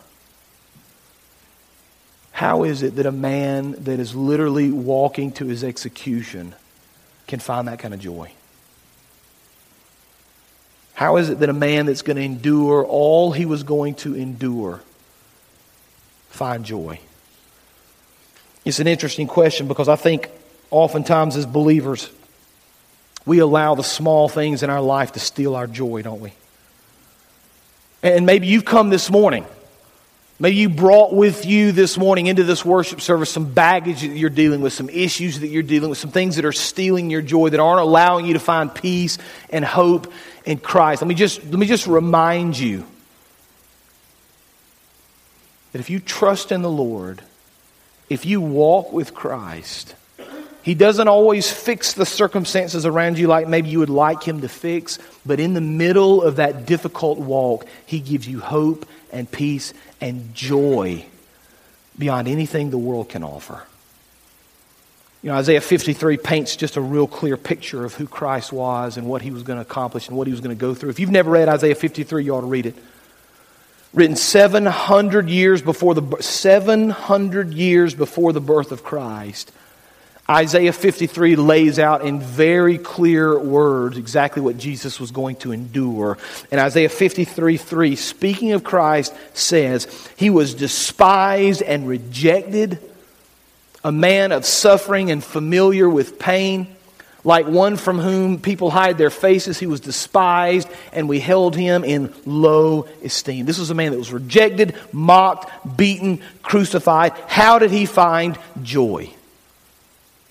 How 2.38 2.66
is 2.66 2.84
it 2.84 2.98
that 2.98 3.08
a 3.08 3.12
man 3.12 3.72
that 3.86 4.00
is 4.00 4.14
literally 4.14 4.70
walking 4.70 5.32
to 5.32 5.48
his 5.48 5.64
execution 5.64 6.54
can 7.26 7.40
find 7.40 7.68
that 7.68 7.80
kind 7.80 7.96
of 7.96 8.00
joy? 8.00 8.32
How 10.94 11.18
is 11.18 11.30
it 11.30 11.40
that 11.40 11.50
a 11.50 11.54
man 11.54 11.88
that's 11.88 12.04
going 12.04 12.18
to 12.18 12.22
endure 12.22 12.86
all 12.86 13.32
he 13.32 13.48
was 13.48 13.64
going 13.64 13.96
to 13.96 14.16
endure 14.16 14.82
find 16.30 16.64
joy? 16.64 17.00
It's 18.64 18.80
an 18.80 18.86
interesting 18.86 19.26
question 19.26 19.68
because 19.68 19.90
I 19.90 19.96
think 19.96 20.30
oftentimes 20.70 21.38
as 21.38 21.48
believers, 21.48 22.08
we 23.26 23.40
allow 23.40 23.74
the 23.74 23.84
small 23.84 24.30
things 24.30 24.62
in 24.62 24.70
our 24.70 24.82
life 24.82 25.14
to 25.14 25.20
steal 25.20 25.56
our 25.56 25.66
joy, 25.66 26.04
don't 26.04 26.22
we? 26.22 26.34
And 28.04 28.28
maybe 28.28 28.46
you've 28.46 28.66
come 28.66 28.92
this 28.92 29.10
morning 29.10 29.48
Maybe 30.40 30.58
you 30.58 30.70
brought 30.70 31.14
with 31.14 31.48
you 31.48 31.72
this 31.72 31.98
morning 31.98 32.28
into 32.28 32.44
this 32.44 32.64
worship 32.64 33.02
service 33.02 33.32
some 33.32 33.54
baggage 33.54 34.02
that 34.02 34.16
you're 34.16 34.30
dealing 34.30 34.62
with, 34.62 34.72
some 34.72 34.88
issues 34.88 35.40
that 35.40 35.48
you're 35.48 35.64
dealing 35.64 35.90
with, 35.90 35.98
some 35.98 36.12
things 36.12 36.36
that 36.36 36.46
are 36.46 36.52
stealing 36.52 37.10
your 37.10 37.24
joy, 37.24 37.50
that 37.50 37.60
aren't 37.60 37.82
allowing 37.82 38.28
you 38.28 38.34
to 38.34 38.40
find 38.40 38.74
peace 38.74 39.18
and 39.50 39.66
hope 39.66 40.14
in 40.46 40.60
Christ. 40.60 41.02
Let 41.02 41.08
me 41.08 41.16
just, 41.16 41.44
let 41.44 41.58
me 41.58 41.66
just 41.66 41.88
remind 41.88 42.58
you 42.58 42.86
that 45.72 45.80
if 45.80 45.90
you 45.90 46.00
trust 46.00 46.52
in 46.52 46.62
the 46.62 46.70
Lord, 46.70 47.24
if 48.08 48.24
you 48.24 48.40
walk 48.40 48.94
with 48.94 49.16
Christ, 49.16 49.96
He 50.68 50.76
doesn't 50.76 51.08
always 51.08 51.50
fix 51.50 51.94
the 51.94 52.06
circumstances 52.06 52.86
around 52.86 53.18
you 53.18 53.28
like 53.28 53.48
maybe 53.48 53.70
you 53.70 53.80
would 53.80 53.90
like 53.90 54.22
Him 54.22 54.42
to 54.42 54.50
fix, 54.50 55.00
but 55.26 55.40
in 55.40 55.54
the 55.54 55.62
middle 55.62 56.22
of 56.22 56.36
that 56.36 56.66
difficult 56.66 57.20
walk, 57.20 57.66
He 57.86 58.02
gives 58.02 58.28
you 58.28 58.42
hope 58.42 58.86
and 59.10 59.32
peace 59.32 59.74
and 60.02 60.36
joy 60.36 61.06
beyond 61.98 62.28
anything 62.28 62.70
the 62.70 62.78
world 62.78 63.08
can 63.08 63.24
offer. 63.24 63.64
You 65.24 65.30
know, 65.30 65.38
Isaiah 65.38 65.62
53 65.62 66.18
paints 66.18 66.58
just 66.58 66.76
a 66.76 66.82
real 66.82 67.08
clear 67.08 67.38
picture 67.38 67.86
of 67.86 67.94
who 67.94 68.06
Christ 68.06 68.52
was 68.52 68.98
and 68.98 69.08
what 69.08 69.22
he 69.22 69.32
was 69.32 69.44
going 69.44 69.60
to 69.60 69.62
accomplish 69.62 70.10
and 70.10 70.18
what 70.18 70.28
he 70.28 70.32
was 70.32 70.42
going 70.42 70.54
to 70.54 70.60
go 70.60 70.74
through. 70.74 70.90
If 70.90 71.00
you've 71.00 71.12
never 71.12 71.32
read 71.32 71.48
Isaiah 71.48 71.76
53, 71.76 72.26
you 72.26 72.36
ought 72.36 72.42
to 72.42 72.48
read 72.48 72.66
it. 72.66 72.76
Written 73.94 74.18
700 74.18 75.30
years 75.30 75.62
before 75.62 75.96
the 75.96 76.22
700 76.22 77.54
years 77.54 77.96
before 77.96 78.34
the 78.34 78.42
birth 78.42 78.74
of 78.74 78.84
Christ. 78.84 79.54
Isaiah 80.30 80.74
53 80.74 81.38
lays 81.38 81.80
out 81.80 82.06
in 82.06 82.20
very 82.20 82.78
clear 82.78 83.40
words 83.40 83.98
exactly 83.98 84.42
what 84.42 84.58
Jesus 84.58 85.00
was 85.00 85.12
going 85.12 85.38
to 85.38 85.54
endure. 85.54 86.18
And 86.52 86.60
Isaiah 86.60 86.90
53 86.90 87.56
3, 87.56 87.96
speaking 87.96 88.52
of 88.52 88.64
Christ, 88.64 89.14
says, 89.34 89.88
He 90.18 90.30
was 90.30 90.54
despised 90.54 91.62
and 91.62 91.88
rejected, 91.88 92.78
a 93.86 93.92
man 93.92 94.34
of 94.34 94.46
suffering 94.46 95.12
and 95.12 95.24
familiar 95.24 95.90
with 95.90 96.20
pain. 96.20 96.68
Like 97.24 97.46
one 97.46 97.76
from 97.76 98.00
whom 98.00 98.40
people 98.40 98.70
hide 98.70 98.98
their 98.98 99.10
faces, 99.10 99.60
he 99.60 99.66
was 99.66 99.82
despised, 99.82 100.70
and 100.94 101.10
we 101.10 101.20
held 101.20 101.58
him 101.58 101.84
in 101.84 102.14
low 102.26 102.88
esteem. 103.04 103.46
This 103.46 103.60
was 103.60 103.70
a 103.70 103.74
man 103.74 103.92
that 103.92 103.98
was 103.98 104.14
rejected, 104.14 104.76
mocked, 104.94 105.78
beaten, 105.78 106.22
crucified. 106.42 107.12
How 107.28 107.60
did 107.60 107.72
he 107.72 107.86
find 107.86 108.38
joy? 108.64 109.14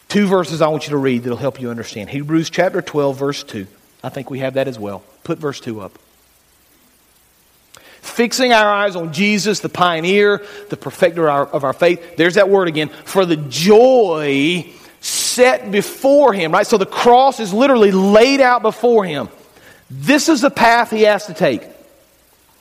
Two 0.09 0.27
verses 0.27 0.63
I 0.63 0.69
want 0.69 0.85
you 0.85 0.91
to 0.91 0.97
read 0.97 1.25
that'll 1.25 1.37
help 1.37 1.61
you 1.61 1.71
understand. 1.71 2.11
Hebrews 2.11 2.51
chapter 2.51 2.81
12, 2.81 3.17
verse 3.17 3.43
2. 3.43 3.67
I 4.05 4.09
think 4.09 4.31
we 4.31 4.39
have 4.39 4.55
that 4.55 4.69
as 4.69 4.79
well. 4.79 5.03
Put 5.25 5.39
verse 5.39 5.61
2 5.61 5.81
up. 5.81 5.99
Fixing 8.01 8.53
our 8.53 8.73
eyes 8.73 8.95
on 8.95 9.13
Jesus, 9.13 9.61
the 9.61 9.69
pioneer, 9.69 10.45
the 10.69 10.77
perfecter 10.77 11.29
of 11.29 11.65
our, 11.65 11.73
faith. 11.73 12.17
There's 12.17 12.35
that 12.35 12.49
word 12.49 12.69
again. 12.69 12.89
For 13.05 13.27
the 13.27 13.37
joy 13.37 14.71
set 15.01 15.73
before 15.73 16.33
him, 16.33 16.53
right? 16.53 16.67
So 16.67 16.79
the 16.79 16.87
cross 16.87 17.41
is 17.41 17.53
literally 17.53 17.91
laid 17.91 18.41
out 18.41 18.63
before 18.63 19.05
him. 19.05 19.29
This 19.91 20.29
is 20.29 20.41
the 20.41 20.51
path 20.51 20.91
he 20.91 21.03
has 21.03 21.27
to 21.27 21.35
take. 21.35 21.63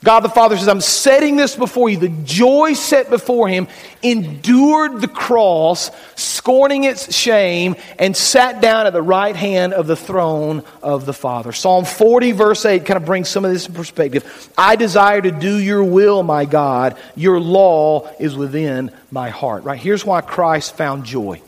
God 0.06 0.20
the 0.20 0.30
Father 0.30 0.56
says, 0.56 0.68
I'm 0.68 0.82
setting 0.82 1.36
this 1.36 1.56
before 1.56 1.90
you. 1.90 1.98
The 1.98 2.10
joy 2.10 2.74
set 2.74 3.10
before 3.10 3.50
him 3.50 3.68
endured 4.04 5.02
the 5.02 5.08
cross, 5.08 5.90
scorning 6.16 6.84
its 6.84 7.14
shame, 7.14 7.76
and 7.98 8.16
sat 8.16 8.62
down 8.62 8.86
at 8.86 8.94
the 8.94 9.02
right 9.02 9.36
hand 9.36 9.74
of 9.74 9.88
the 9.88 9.96
throne 9.96 10.64
of 10.84 11.08
the 11.08 11.14
Father. 11.14 11.52
Psalm 11.52 11.86
40, 11.86 12.34
verse 12.34 12.66
8, 12.66 12.86
kind 12.86 12.98
of 12.98 13.06
brings 13.06 13.30
some 13.30 13.46
of 13.46 13.52
this 13.52 13.68
in 13.68 13.74
perspective. 13.74 14.54
I 14.56 14.76
desire 14.76 15.22
to 15.22 15.32
do 15.32 15.58
your 15.58 15.84
will, 15.84 16.22
my 16.22 16.46
God. 16.46 16.98
Your 17.16 17.40
law 17.40 18.08
is 18.20 18.36
within 18.36 18.92
my 19.10 19.32
heart. 19.32 19.64
Right? 19.64 19.80
Here's 19.80 20.06
why 20.06 20.22
Christ 20.22 20.78
found 20.78 21.06
joy. 21.06 21.42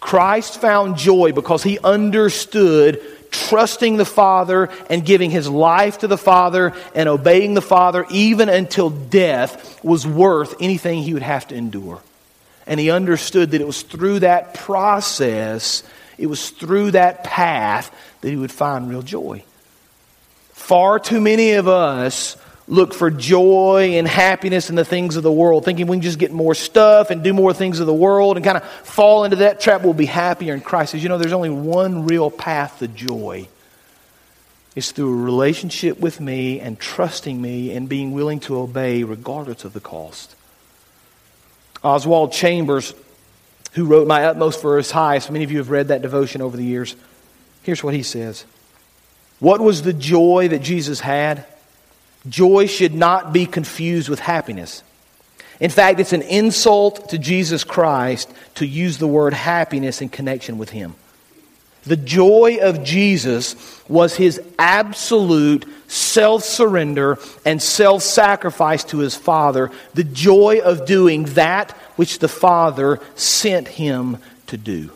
Christ 0.00 0.60
found 0.60 0.96
joy 0.96 1.30
because 1.30 1.62
he 1.62 1.78
understood 1.78 3.00
trusting 3.34 3.96
the 3.96 4.04
Father 4.04 4.70
and 4.88 5.04
giving 5.04 5.30
his 5.30 5.48
life 5.48 5.98
to 5.98 6.06
the 6.06 6.18
Father 6.18 6.72
and 6.94 7.08
obeying 7.08 7.54
the 7.54 7.62
Father 7.62 8.06
even 8.10 8.48
until 8.48 8.90
death 8.90 9.82
was 9.84 10.06
worth 10.06 10.54
anything 10.60 11.02
he 11.02 11.14
would 11.14 11.22
have 11.22 11.48
to 11.48 11.54
endure. 11.54 12.00
And 12.66 12.78
he 12.80 12.90
understood 12.90 13.50
that 13.50 13.60
it 13.60 13.66
was 13.66 13.82
through 13.82 14.20
that 14.20 14.54
process, 14.54 15.82
it 16.16 16.26
was 16.26 16.50
through 16.50 16.92
that 16.92 17.24
path 17.24 17.94
that 18.20 18.30
he 18.30 18.36
would 18.36 18.52
find 18.52 18.88
real 18.88 19.02
joy. 19.02 19.44
Far 20.52 20.98
too 20.98 21.20
many 21.20 21.52
of 21.52 21.68
us 21.68 22.36
look 22.66 22.94
for 22.94 23.10
joy 23.10 23.92
and 23.94 24.08
happiness 24.08 24.70
in 24.70 24.76
the 24.76 24.84
things 24.84 25.16
of 25.16 25.22
the 25.22 25.32
world, 25.32 25.64
thinking 25.64 25.86
we 25.86 25.96
can 25.96 26.02
just 26.02 26.18
get 26.18 26.32
more 26.32 26.54
stuff 26.54 27.10
and 27.10 27.22
do 27.22 27.32
more 27.32 27.52
things 27.52 27.80
of 27.80 27.86
the 27.86 27.94
world 27.94 28.36
and 28.36 28.44
kind 28.44 28.56
of 28.56 28.64
fall 28.64 29.24
into 29.24 29.36
that 29.36 29.60
trap, 29.60 29.82
we'll 29.82 29.92
be 29.92 30.06
happier. 30.06 30.54
And 30.54 30.64
Christ 30.64 30.92
says, 30.92 31.02
you 31.02 31.08
know, 31.08 31.18
there's 31.18 31.32
only 31.32 31.50
one 31.50 32.06
real 32.06 32.30
path 32.30 32.78
to 32.78 32.88
joy. 32.88 33.48
It's 34.74 34.92
through 34.92 35.12
a 35.12 35.22
relationship 35.24 36.00
with 36.00 36.20
me 36.20 36.58
and 36.58 36.78
trusting 36.78 37.40
me 37.40 37.72
and 37.76 37.88
being 37.88 38.12
willing 38.12 38.40
to 38.40 38.58
obey 38.58 39.04
regardless 39.04 39.64
of 39.64 39.72
the 39.72 39.80
cost. 39.80 40.34
Oswald 41.84 42.32
Chambers, 42.32 42.94
who 43.72 43.84
wrote 43.84 44.08
My 44.08 44.24
Utmost 44.24 44.60
for 44.60 44.78
His 44.78 44.90
Highest, 44.90 45.30
many 45.30 45.44
of 45.44 45.52
you 45.52 45.58
have 45.58 45.70
read 45.70 45.88
that 45.88 46.02
devotion 46.02 46.40
over 46.40 46.56
the 46.56 46.64
years. 46.64 46.96
Here's 47.62 47.84
what 47.84 47.94
he 47.94 48.02
says 48.02 48.46
What 49.38 49.60
was 49.60 49.82
the 49.82 49.92
joy 49.92 50.48
that 50.48 50.62
Jesus 50.62 50.98
had? 50.98 51.46
Joy 52.28 52.66
should 52.66 52.94
not 52.94 53.32
be 53.32 53.46
confused 53.46 54.08
with 54.08 54.20
happiness. 54.20 54.82
In 55.60 55.70
fact, 55.70 56.00
it's 56.00 56.12
an 56.12 56.22
insult 56.22 57.10
to 57.10 57.18
Jesus 57.18 57.64
Christ 57.64 58.32
to 58.56 58.66
use 58.66 58.98
the 58.98 59.06
word 59.06 59.34
happiness 59.34 60.00
in 60.00 60.08
connection 60.08 60.58
with 60.58 60.70
Him. 60.70 60.94
The 61.84 61.96
joy 61.96 62.58
of 62.62 62.82
Jesus 62.82 63.82
was 63.88 64.16
His 64.16 64.40
absolute 64.58 65.66
self 65.86 66.42
surrender 66.44 67.18
and 67.44 67.62
self 67.62 68.02
sacrifice 68.02 68.84
to 68.84 68.98
His 68.98 69.14
Father, 69.14 69.70
the 69.92 70.04
joy 70.04 70.60
of 70.64 70.86
doing 70.86 71.24
that 71.34 71.72
which 71.96 72.18
the 72.18 72.28
Father 72.28 73.00
sent 73.14 73.68
Him 73.68 74.16
to 74.46 74.56
do. 74.56 74.90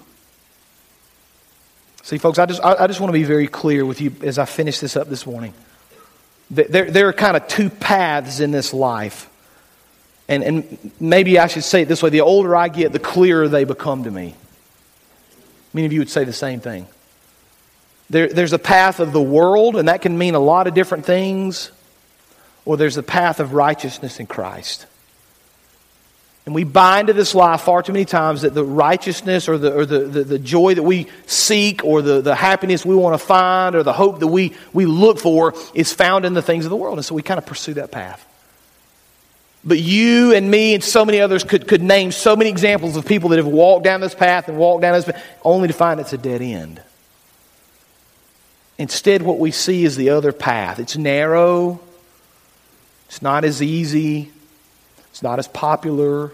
See, 2.03 2.17
folks, 2.17 2.39
I 2.39 2.47
just, 2.47 2.65
I 2.65 2.87
just 2.87 3.01
want 3.01 3.11
to 3.11 3.19
be 3.19 3.25
very 3.25 3.49
clear 3.49 3.85
with 3.85 4.01
you 4.01 4.15
as 4.23 4.39
I 4.39 4.47
finish 4.47 4.81
this 4.81 4.97
up 4.97 5.09
this 5.09 5.27
morning. 5.27 5.53
There, 6.51 6.91
there 6.91 7.09
are 7.09 7.13
kind 7.13 7.37
of 7.37 7.47
two 7.47 7.69
paths 7.69 8.41
in 8.41 8.51
this 8.51 8.73
life. 8.73 9.29
And, 10.29 10.43
and 10.43 10.93
maybe 11.01 11.39
I 11.39 11.47
should 11.47 11.65
say 11.65 11.83
it 11.83 11.89
this 11.89 12.03
way 12.03 12.11
the 12.11 12.21
older 12.21 12.55
I 12.55 12.69
get, 12.69 12.93
the 12.93 12.99
clearer 12.99 13.49
they 13.49 13.65
become 13.65 14.05
to 14.05 14.11
me. 14.11 14.35
Many 15.73 15.87
of 15.87 15.93
you 15.93 16.01
would 16.01 16.11
say 16.11 16.25
the 16.25 16.33
same 16.33 16.61
thing. 16.61 16.87
There, 18.11 18.29
there's 18.29 18.55
a 18.55 18.59
path 18.59 19.01
of 19.01 19.13
the 19.13 19.23
world, 19.23 19.77
and 19.77 19.89
that 19.89 20.01
can 20.01 20.17
mean 20.17 20.35
a 20.35 20.41
lot 20.41 20.67
of 20.67 20.75
different 20.75 21.05
things, 21.05 21.71
or 22.65 22.77
there's 22.77 22.97
a 22.97 23.03
path 23.03 23.41
of 23.41 23.53
righteousness 23.53 24.19
in 24.19 24.27
Christ. 24.27 24.87
And 26.49 26.55
we 26.55 26.65
buy 26.65 27.01
into 27.01 27.13
this 27.13 27.35
lie 27.35 27.59
far 27.59 27.83
too 27.83 27.93
many 27.93 28.07
times 28.07 28.41
that 28.41 28.55
the 28.55 28.65
righteousness 28.65 29.51
or 29.51 29.59
the, 29.59 29.81
or 29.81 29.85
the, 29.85 29.99
the, 29.99 30.25
the, 30.25 30.39
joy 30.39 30.75
that 30.77 30.83
we 30.83 31.07
seek 31.27 31.85
or 31.85 32.01
the, 32.01 32.23
the 32.23 32.35
happiness 32.35 32.87
we 32.87 32.97
want 32.97 33.13
to 33.13 33.19
find 33.19 33.77
or 33.77 33.83
the 33.83 33.93
hope 33.93 34.21
that 34.21 34.29
we, 34.29 34.57
we 34.73 34.87
look 34.87 35.19
for 35.19 35.53
is 35.75 35.93
found 35.93 36.25
in 36.25 36.33
the 36.33 36.41
things 36.41 36.65
of 36.65 36.71
the 36.71 36.77
world. 36.77 36.97
And 36.97 37.05
so 37.05 37.15
we 37.15 37.21
kind 37.21 37.37
of 37.37 37.45
pursue 37.45 37.75
that 37.75 37.93
path. 37.93 38.27
But 39.63 39.79
you 39.79 40.33
and 40.33 40.51
me 40.51 40.73
and 40.73 40.83
so 40.83 41.05
many 41.05 41.21
others 41.21 41.45
could, 41.45 41.69
could 41.69 41.83
name 41.83 42.13
so 42.13 42.35
many 42.35 42.49
examples 42.49 42.97
of 42.97 43.05
people 43.05 43.29
that 43.29 43.37
have 43.37 43.47
walked 43.47 43.85
down 43.85 44.01
this 44.01 44.15
path 44.15 44.49
and 44.49 44.57
walked 44.57 44.81
down 44.81 44.95
this 44.95 45.05
path 45.05 45.23
only 45.45 45.69
to 45.69 45.75
find 45.75 46.01
it's 46.01 46.15
a 46.15 46.17
dead 46.17 46.41
end. 46.41 46.81
Instead, 48.79 49.21
what 49.21 49.39
we 49.39 49.51
see 49.51 49.85
is 49.85 49.97
the 49.97 50.09
other 50.09 50.33
path. 50.33 50.79
It's 50.79 50.97
narrow, 50.97 51.79
it's 53.05 53.21
not 53.21 53.45
as 53.45 53.61
easy, 53.61 54.33
it's 55.19 55.23
not 55.25 55.41
as 55.41 55.49
popular. 55.49 56.31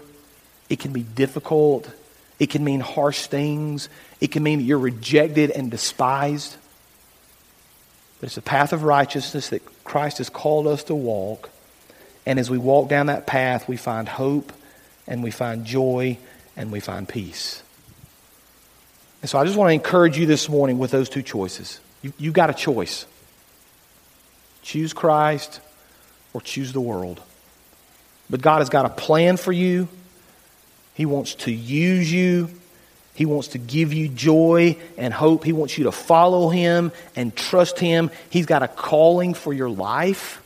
It 0.69 0.79
can 0.79 0.93
be 0.93 1.01
difficult. 1.01 1.89
It 2.37 2.51
can 2.51 2.63
mean 2.63 2.81
harsh 2.81 3.25
things. 3.25 3.89
It 4.21 4.27
can 4.27 4.43
mean 4.43 4.59
that 4.59 4.65
you're 4.65 4.77
rejected 4.77 5.49
and 5.49 5.71
despised. 5.71 6.55
But 8.19 8.27
it's 8.27 8.37
a 8.37 8.43
path 8.43 8.73
of 8.73 8.83
righteousness 8.83 9.49
that 9.49 9.63
Christ 9.83 10.19
has 10.19 10.29
called 10.29 10.67
us 10.67 10.83
to 10.83 10.93
walk. 10.93 11.49
And 12.27 12.37
as 12.37 12.51
we 12.51 12.59
walk 12.59 12.87
down 12.87 13.07
that 13.07 13.25
path, 13.25 13.67
we 13.67 13.75
find 13.75 14.07
hope 14.07 14.53
and 15.07 15.23
we 15.23 15.31
find 15.31 15.65
joy 15.65 16.19
and 16.55 16.71
we 16.71 16.79
find 16.79 17.09
peace. 17.09 17.63
And 19.23 19.29
so 19.31 19.39
I 19.39 19.45
just 19.45 19.57
want 19.57 19.69
to 19.69 19.73
encourage 19.73 20.15
you 20.15 20.27
this 20.27 20.47
morning 20.47 20.77
with 20.77 20.91
those 20.91 21.09
two 21.09 21.23
choices. 21.23 21.79
You, 22.03 22.13
you've 22.19 22.35
got 22.35 22.51
a 22.51 22.53
choice 22.53 23.07
choose 24.61 24.93
Christ 24.93 25.59
or 26.33 26.41
choose 26.41 26.71
the 26.71 26.81
world. 26.81 27.19
But 28.29 28.41
God 28.41 28.59
has 28.59 28.69
got 28.69 28.85
a 28.85 28.89
plan 28.89 29.37
for 29.37 29.51
you. 29.51 29.87
He 30.93 31.05
wants 31.05 31.35
to 31.35 31.51
use 31.51 32.11
you. 32.11 32.49
He 33.13 33.25
wants 33.25 33.49
to 33.49 33.57
give 33.57 33.93
you 33.93 34.09
joy 34.09 34.77
and 34.97 35.13
hope. 35.13 35.43
He 35.43 35.53
wants 35.53 35.77
you 35.77 35.85
to 35.85 35.91
follow 35.91 36.49
Him 36.49 36.91
and 37.15 37.35
trust 37.35 37.79
Him. 37.79 38.11
He's 38.29 38.45
got 38.45 38.61
a 38.61 38.67
calling 38.67 39.33
for 39.33 39.53
your 39.53 39.69
life. 39.69 40.41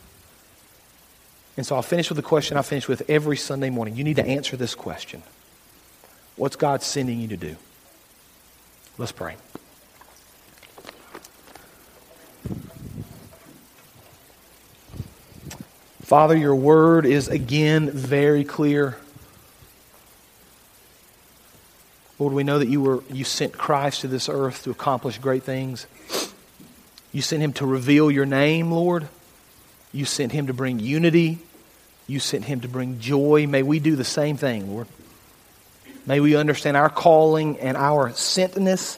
And 1.57 1.65
so 1.65 1.75
I'll 1.75 1.81
finish 1.81 2.09
with 2.09 2.15
the 2.15 2.23
question 2.23 2.57
I 2.57 2.61
finish 2.61 2.87
with 2.87 3.09
every 3.09 3.37
Sunday 3.37 3.69
morning. 3.69 3.95
You 3.95 4.03
need 4.03 4.15
to 4.17 4.25
answer 4.25 4.55
this 4.55 4.75
question 4.75 5.23
What's 6.35 6.55
God 6.55 6.83
sending 6.83 7.19
you 7.19 7.27
to 7.29 7.37
do? 7.37 7.55
Let's 8.97 9.11
pray. 9.11 9.35
Father, 16.09 16.35
your 16.35 16.55
word 16.55 17.05
is 17.05 17.27
again 17.27 17.91
very 17.91 18.43
clear. 18.43 18.97
Lord, 22.17 22.33
we 22.33 22.43
know 22.43 22.57
that 22.57 22.67
you, 22.67 22.81
were, 22.81 23.03
you 23.13 23.23
sent 23.23 23.53
Christ 23.53 24.01
to 24.01 24.07
this 24.07 24.27
earth 24.27 24.63
to 24.63 24.71
accomplish 24.71 25.19
great 25.19 25.43
things. 25.43 25.85
You 27.11 27.21
sent 27.21 27.43
him 27.43 27.53
to 27.53 27.65
reveal 27.67 28.09
your 28.09 28.25
name, 28.25 28.71
Lord. 28.71 29.07
You 29.91 30.05
sent 30.05 30.31
him 30.31 30.47
to 30.47 30.53
bring 30.53 30.79
unity. 30.79 31.37
You 32.07 32.19
sent 32.19 32.45
him 32.45 32.61
to 32.61 32.67
bring 32.67 32.99
joy. 32.99 33.45
May 33.45 33.61
we 33.61 33.77
do 33.77 33.95
the 33.95 34.03
same 34.03 34.35
thing, 34.35 34.73
Lord. 34.73 34.87
May 36.07 36.21
we 36.21 36.35
understand 36.35 36.75
our 36.75 36.89
calling 36.89 37.59
and 37.59 37.77
our 37.77 38.09
sentness. 38.09 38.97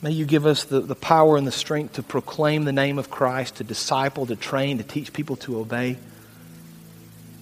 May 0.00 0.12
you 0.12 0.26
give 0.26 0.46
us 0.46 0.64
the, 0.64 0.80
the 0.80 0.94
power 0.94 1.36
and 1.36 1.46
the 1.46 1.52
strength 1.52 1.94
to 1.94 2.02
proclaim 2.02 2.64
the 2.64 2.72
name 2.72 2.98
of 2.98 3.10
Christ, 3.10 3.56
to 3.56 3.64
disciple, 3.64 4.26
to 4.26 4.36
train, 4.36 4.78
to 4.78 4.84
teach 4.84 5.12
people 5.12 5.36
to 5.36 5.58
obey. 5.58 5.96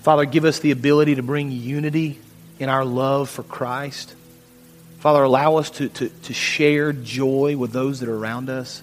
Father, 0.01 0.25
give 0.25 0.45
us 0.45 0.61
the 0.61 0.71
ability 0.71 1.17
to 1.17 1.23
bring 1.23 1.51
unity 1.51 2.19
in 2.59 2.69
our 2.69 2.85
love 2.85 3.29
for 3.29 3.43
Christ. 3.43 4.15
Father, 5.01 5.23
allow 5.23 5.57
us 5.57 5.69
to, 5.71 5.89
to, 5.91 6.09
to 6.09 6.33
share 6.33 6.93
joy 6.93 7.57
with 7.57 7.73
those 7.73 8.01
that 8.01 8.09
are 8.09 8.17
around 8.17 8.49
us. 8.49 8.83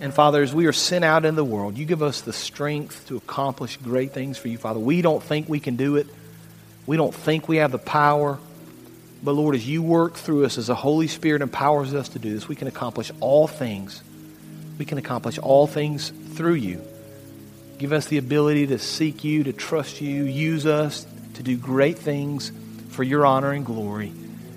And 0.00 0.12
Father, 0.12 0.42
as 0.42 0.54
we 0.54 0.66
are 0.66 0.72
sent 0.72 1.04
out 1.04 1.24
in 1.24 1.36
the 1.36 1.44
world, 1.44 1.78
you 1.78 1.86
give 1.86 2.02
us 2.02 2.20
the 2.20 2.32
strength 2.32 3.06
to 3.06 3.16
accomplish 3.16 3.78
great 3.78 4.12
things 4.12 4.36
for 4.36 4.48
you, 4.48 4.58
Father. 4.58 4.80
We 4.80 5.00
don't 5.00 5.22
think 5.22 5.48
we 5.48 5.60
can 5.60 5.76
do 5.76 5.96
it. 5.96 6.08
We 6.86 6.98
don't 6.98 7.14
think 7.14 7.48
we 7.48 7.56
have 7.56 7.72
the 7.72 7.78
power. 7.78 8.38
But 9.24 9.32
Lord, 9.32 9.54
as 9.54 9.66
you 9.66 9.82
work 9.82 10.14
through 10.14 10.44
us, 10.44 10.58
as 10.58 10.66
the 10.66 10.74
Holy 10.74 11.08
Spirit 11.08 11.40
empowers 11.40 11.94
us 11.94 12.10
to 12.10 12.18
do 12.18 12.34
this, 12.34 12.46
we 12.46 12.54
can 12.54 12.68
accomplish 12.68 13.10
all 13.20 13.46
things. 13.48 14.02
We 14.76 14.84
can 14.84 14.98
accomplish 14.98 15.38
all 15.38 15.66
things 15.66 16.10
through 16.34 16.54
you. 16.54 16.82
Give 17.78 17.94
us 17.94 18.06
the 18.06 18.18
ability 18.18 18.66
to 18.66 18.78
seek 18.78 19.24
you, 19.24 19.44
to 19.44 19.54
trust 19.54 20.02
you. 20.02 20.24
Use 20.24 20.66
us 20.66 21.06
to 21.34 21.42
do 21.42 21.56
great 21.56 21.98
things 21.98 22.52
for 22.90 23.02
your 23.02 23.24
honor 23.24 23.52
and 23.52 23.64
glory. 23.64 24.12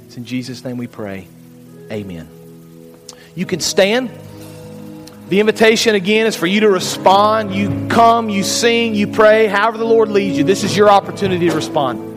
It's 0.05 0.18
in 0.18 0.26
Jesus' 0.26 0.65
name 0.65 0.76
we 0.76 0.88
pray. 0.88 1.28
Amen. 1.89 2.28
You 3.36 3.45
can 3.45 3.61
stand. 3.61 4.11
The 5.30 5.39
invitation 5.39 5.95
again 5.95 6.28
is 6.28 6.36
for 6.36 6.45
you 6.45 6.59
to 6.61 6.70
respond. 6.70 7.55
You 7.55 7.88
come, 7.88 8.30
you 8.30 8.43
sing, 8.43 8.95
you 8.95 9.07
pray, 9.07 9.47
however 9.47 9.78
the 9.78 9.86
Lord 9.86 10.09
leads 10.09 10.38
you. 10.38 10.43
This 10.43 10.65
is 10.65 10.76
your 10.76 10.89
opportunity 10.89 11.49
to 11.49 11.55
respond. 11.55 12.16